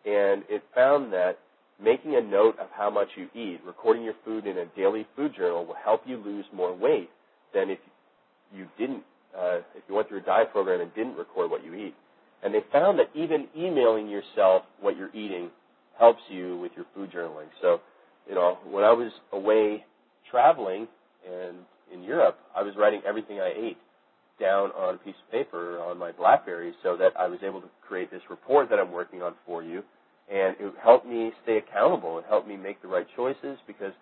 And 0.04 0.44
it 0.48 0.62
found 0.74 1.12
that 1.12 1.38
Making 1.82 2.16
a 2.16 2.22
note 2.22 2.58
of 2.58 2.68
how 2.74 2.88
much 2.88 3.08
you 3.16 3.28
eat, 3.34 3.60
recording 3.66 4.02
your 4.02 4.14
food 4.24 4.46
in 4.46 4.56
a 4.56 4.64
daily 4.76 5.06
food 5.14 5.34
journal 5.36 5.66
will 5.66 5.74
help 5.74 6.02
you 6.06 6.16
lose 6.16 6.46
more 6.54 6.74
weight 6.74 7.10
than 7.52 7.68
if 7.68 7.78
you 8.54 8.66
didn't, 8.78 9.02
uh, 9.36 9.58
if 9.74 9.82
you 9.88 9.94
went 9.94 10.08
through 10.08 10.18
a 10.18 10.22
diet 10.22 10.52
program 10.52 10.80
and 10.80 10.94
didn't 10.94 11.16
record 11.16 11.50
what 11.50 11.64
you 11.64 11.74
eat. 11.74 11.94
And 12.42 12.54
they 12.54 12.60
found 12.72 12.98
that 12.98 13.10
even 13.14 13.48
emailing 13.56 14.08
yourself 14.08 14.62
what 14.80 14.96
you're 14.96 15.14
eating 15.14 15.50
helps 15.98 16.20
you 16.28 16.58
with 16.58 16.72
your 16.76 16.86
food 16.94 17.10
journaling. 17.10 17.48
So, 17.60 17.80
you 18.28 18.34
know, 18.34 18.58
when 18.70 18.84
I 18.84 18.92
was 18.92 19.12
away 19.32 19.84
traveling 20.30 20.86
and 21.26 21.56
in 21.92 22.02
Europe, 22.02 22.38
I 22.54 22.62
was 22.62 22.74
writing 22.76 23.00
everything 23.06 23.40
I 23.40 23.52
ate 23.56 23.78
down 24.38 24.70
on 24.72 24.94
a 24.94 24.98
piece 24.98 25.14
of 25.24 25.32
paper 25.32 25.80
on 25.80 25.98
my 25.98 26.12
BlackBerry 26.12 26.74
so 26.82 26.96
that 26.98 27.12
I 27.18 27.26
was 27.26 27.38
able 27.42 27.60
to 27.62 27.68
create 27.86 28.10
this 28.10 28.22
report 28.28 28.68
that 28.70 28.78
I'm 28.78 28.92
working 28.92 29.22
on 29.22 29.34
for 29.46 29.62
you 29.62 29.82
and 30.30 30.56
it 30.58 30.74
helped 30.82 31.06
me 31.06 31.32
stay 31.42 31.58
accountable. 31.58 32.18
It 32.18 32.24
helped 32.28 32.48
me 32.48 32.56
make 32.56 32.82
the 32.82 32.88
right 32.88 33.06
choices 33.14 33.58
because, 33.66 33.92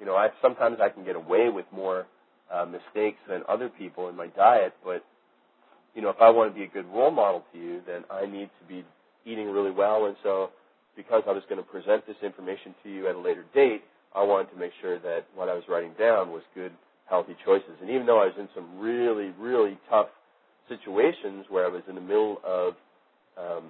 you 0.00 0.06
know, 0.06 0.16
I 0.16 0.28
sometimes 0.40 0.78
I 0.80 0.88
can 0.88 1.04
get 1.04 1.16
away 1.16 1.48
with 1.50 1.66
more 1.70 2.06
uh, 2.52 2.64
mistakes 2.64 3.18
than 3.28 3.42
other 3.48 3.68
people 3.68 4.08
in 4.08 4.16
my 4.16 4.28
diet. 4.28 4.74
But, 4.84 5.04
you 5.94 6.02
know, 6.02 6.10
if 6.10 6.20
I 6.20 6.30
want 6.30 6.52
to 6.52 6.58
be 6.58 6.64
a 6.64 6.68
good 6.68 6.86
role 6.86 7.10
model 7.10 7.44
to 7.52 7.58
you, 7.58 7.80
then 7.86 8.04
I 8.10 8.26
need 8.26 8.50
to 8.60 8.68
be 8.68 8.84
eating 9.24 9.50
really 9.50 9.70
well. 9.70 10.06
And 10.06 10.16
so, 10.22 10.50
because 10.96 11.22
I 11.26 11.32
was 11.32 11.42
going 11.48 11.62
to 11.62 11.68
present 11.68 12.06
this 12.06 12.16
information 12.22 12.74
to 12.82 12.90
you 12.90 13.08
at 13.08 13.14
a 13.14 13.18
later 13.18 13.44
date, 13.54 13.82
I 14.14 14.22
wanted 14.22 14.50
to 14.52 14.58
make 14.58 14.72
sure 14.80 14.98
that 14.98 15.26
what 15.34 15.48
I 15.48 15.54
was 15.54 15.64
writing 15.68 15.92
down 15.98 16.30
was 16.30 16.42
good, 16.54 16.72
healthy 17.08 17.36
choices. 17.44 17.76
And 17.80 17.90
even 17.90 18.06
though 18.06 18.20
I 18.20 18.26
was 18.26 18.34
in 18.38 18.48
some 18.54 18.78
really, 18.78 19.32
really 19.38 19.78
tough 19.90 20.08
situations 20.68 21.46
where 21.48 21.64
I 21.64 21.68
was 21.68 21.82
in 21.88 21.94
the 21.94 22.00
middle 22.00 22.40
of 22.44 22.74
um, 23.36 23.64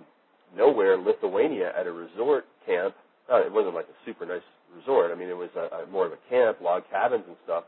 nowhere 0.56 0.96
Lithuania 0.96 1.72
at 1.78 1.86
a 1.86 1.92
resort 1.92 2.46
camp. 2.64 2.94
Uh, 3.30 3.40
it 3.40 3.52
wasn't 3.52 3.74
like 3.74 3.86
a 3.86 3.98
super 4.04 4.24
nice 4.26 4.46
resort. 4.76 5.10
I 5.10 5.14
mean, 5.14 5.28
it 5.28 5.36
was 5.36 5.50
a, 5.56 5.82
a, 5.82 5.86
more 5.86 6.06
of 6.06 6.12
a 6.12 6.18
camp, 6.30 6.60
log 6.60 6.84
cabins 6.90 7.24
and 7.26 7.36
stuff. 7.44 7.64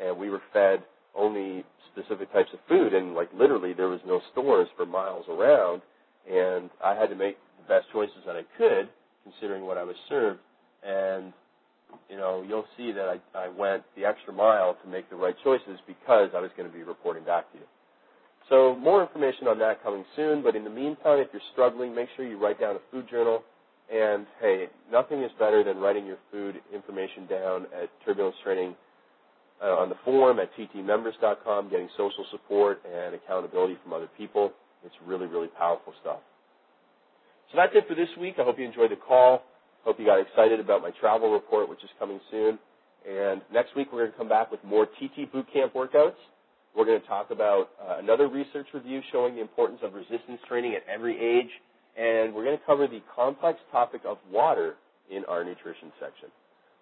And 0.00 0.16
we 0.18 0.30
were 0.30 0.42
fed 0.52 0.82
only 1.14 1.64
specific 1.92 2.32
types 2.32 2.50
of 2.52 2.58
food, 2.68 2.94
and 2.94 3.14
like 3.14 3.28
literally 3.34 3.72
there 3.72 3.88
was 3.88 4.00
no 4.06 4.20
stores 4.32 4.68
for 4.76 4.86
miles 4.86 5.26
around. 5.28 5.82
And 6.30 6.70
I 6.82 6.94
had 6.94 7.10
to 7.10 7.16
make 7.16 7.36
the 7.58 7.68
best 7.68 7.86
choices 7.92 8.16
that 8.26 8.36
I 8.36 8.42
could, 8.56 8.88
considering 9.24 9.66
what 9.66 9.76
I 9.76 9.84
was 9.84 9.96
served. 10.08 10.40
And 10.84 11.32
you 12.08 12.16
know, 12.16 12.44
you'll 12.46 12.66
see 12.76 12.92
that 12.92 13.08
I, 13.08 13.38
I 13.38 13.48
went 13.48 13.82
the 13.96 14.04
extra 14.04 14.32
mile 14.32 14.76
to 14.82 14.88
make 14.88 15.10
the 15.10 15.16
right 15.16 15.34
choices 15.44 15.78
because 15.86 16.30
I 16.34 16.40
was 16.40 16.50
going 16.56 16.70
to 16.70 16.74
be 16.74 16.82
reporting 16.82 17.24
back 17.24 17.50
to 17.52 17.58
you. 17.58 17.64
So 18.48 18.76
more 18.76 19.02
information 19.02 19.46
on 19.46 19.58
that 19.60 19.82
coming 19.82 20.04
soon. 20.16 20.42
But 20.42 20.56
in 20.56 20.64
the 20.64 20.70
meantime, 20.70 21.18
if 21.18 21.28
you're 21.32 21.42
struggling, 21.52 21.94
make 21.94 22.08
sure 22.16 22.26
you 22.26 22.38
write 22.38 22.60
down 22.60 22.76
a 22.76 22.80
food 22.90 23.08
journal. 23.10 23.42
And 23.92 24.26
hey, 24.40 24.66
nothing 24.90 25.22
is 25.22 25.30
better 25.38 25.62
than 25.62 25.78
writing 25.78 26.06
your 26.06 26.18
food 26.30 26.56
information 26.72 27.26
down 27.26 27.66
at 27.80 27.90
Turbulence 28.04 28.36
Training 28.42 28.74
uh, 29.62 29.76
on 29.78 29.88
the 29.88 29.96
forum 30.04 30.38
at 30.38 30.50
ttmembers.com, 30.56 31.70
getting 31.70 31.88
social 31.96 32.24
support 32.30 32.82
and 32.84 33.14
accountability 33.14 33.76
from 33.82 33.92
other 33.92 34.08
people. 34.18 34.52
It's 34.84 34.94
really, 35.06 35.26
really 35.26 35.48
powerful 35.48 35.92
stuff. 36.00 36.18
So 37.50 37.58
that's 37.58 37.72
it 37.74 37.86
for 37.86 37.94
this 37.94 38.08
week. 38.18 38.34
I 38.38 38.44
hope 38.44 38.58
you 38.58 38.64
enjoyed 38.64 38.90
the 38.90 38.96
call. 38.96 39.42
Hope 39.84 39.98
you 39.98 40.06
got 40.06 40.20
excited 40.20 40.58
about 40.58 40.82
my 40.82 40.90
travel 41.00 41.32
report, 41.32 41.68
which 41.68 41.82
is 41.84 41.90
coming 41.98 42.20
soon. 42.30 42.58
And 43.08 43.42
next 43.52 43.76
week 43.76 43.88
we're 43.92 44.00
going 44.00 44.12
to 44.12 44.18
come 44.18 44.28
back 44.28 44.50
with 44.50 44.62
more 44.64 44.86
TT 44.86 45.32
Bootcamp 45.32 45.72
workouts. 45.74 46.18
We're 46.74 46.86
going 46.86 47.00
to 47.00 47.06
talk 47.06 47.30
about 47.30 47.70
uh, 47.80 47.98
another 47.98 48.28
research 48.28 48.66
review 48.72 49.00
showing 49.12 49.34
the 49.34 49.40
importance 49.40 49.80
of 49.82 49.92
resistance 49.92 50.40
training 50.48 50.74
at 50.74 50.82
every 50.92 51.18
age, 51.20 51.50
and 51.98 52.34
we're 52.34 52.44
going 52.44 52.56
to 52.56 52.64
cover 52.64 52.86
the 52.86 53.00
complex 53.14 53.58
topic 53.70 54.00
of 54.06 54.16
water 54.30 54.76
in 55.10 55.24
our 55.26 55.44
nutrition 55.44 55.92
section. 56.00 56.30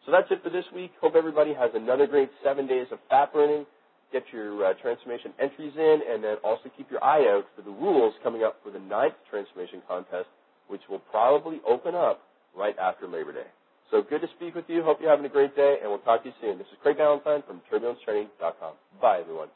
So 0.07 0.13
that's 0.13 0.31
it 0.31 0.43
for 0.43 0.51
this 0.51 0.65
week. 0.75 0.93
Hope 1.01 1.15
everybody 1.15 1.53
has 1.55 1.71
another 1.75 2.07
great 2.07 2.31
seven 2.43 2.67
days 2.67 2.87
of 2.91 2.99
fat 3.09 3.33
burning. 3.33 3.67
Get 4.13 4.25
your 4.33 4.65
uh, 4.65 4.75
transformation 4.83 5.33
entries 5.41 5.73
in, 5.77 6.01
and 6.11 6.25
then 6.25 6.37
also 6.43 6.71
keep 6.77 6.91
your 6.91 7.03
eye 7.05 7.29
out 7.31 7.45
for 7.55 7.63
the 7.63 7.71
rules 7.71 8.15
coming 8.23 8.43
up 8.43 8.59
for 8.65 8.71
the 8.71 8.81
ninth 8.81 9.15
transformation 9.31 9.83
contest, 9.87 10.27
which 10.69 10.81
will 10.89 10.99
probably 10.99 11.61
open 11.69 11.95
up 11.95 12.23
right 12.57 12.77
after 12.79 13.07
Labor 13.07 13.33
Day. 13.33 13.47
So 13.91 14.03
good 14.03 14.21
to 14.23 14.29
speak 14.37 14.55
with 14.55 14.65
you. 14.69 14.83
Hope 14.83 14.99
you're 15.01 15.11
having 15.11 15.27
a 15.27 15.29
great 15.29 15.55
day, 15.55 15.77
and 15.81 15.91
we'll 15.91 16.01
talk 16.01 16.23
to 16.23 16.29
you 16.29 16.35
soon. 16.41 16.59
This 16.59 16.67
is 16.69 16.79
Craig 16.83 16.97
Ballantyne 16.99 17.43
from 17.47 17.61
TurbulenceTraining.com. 17.71 18.75
Bye, 19.01 19.21
everyone. 19.21 19.49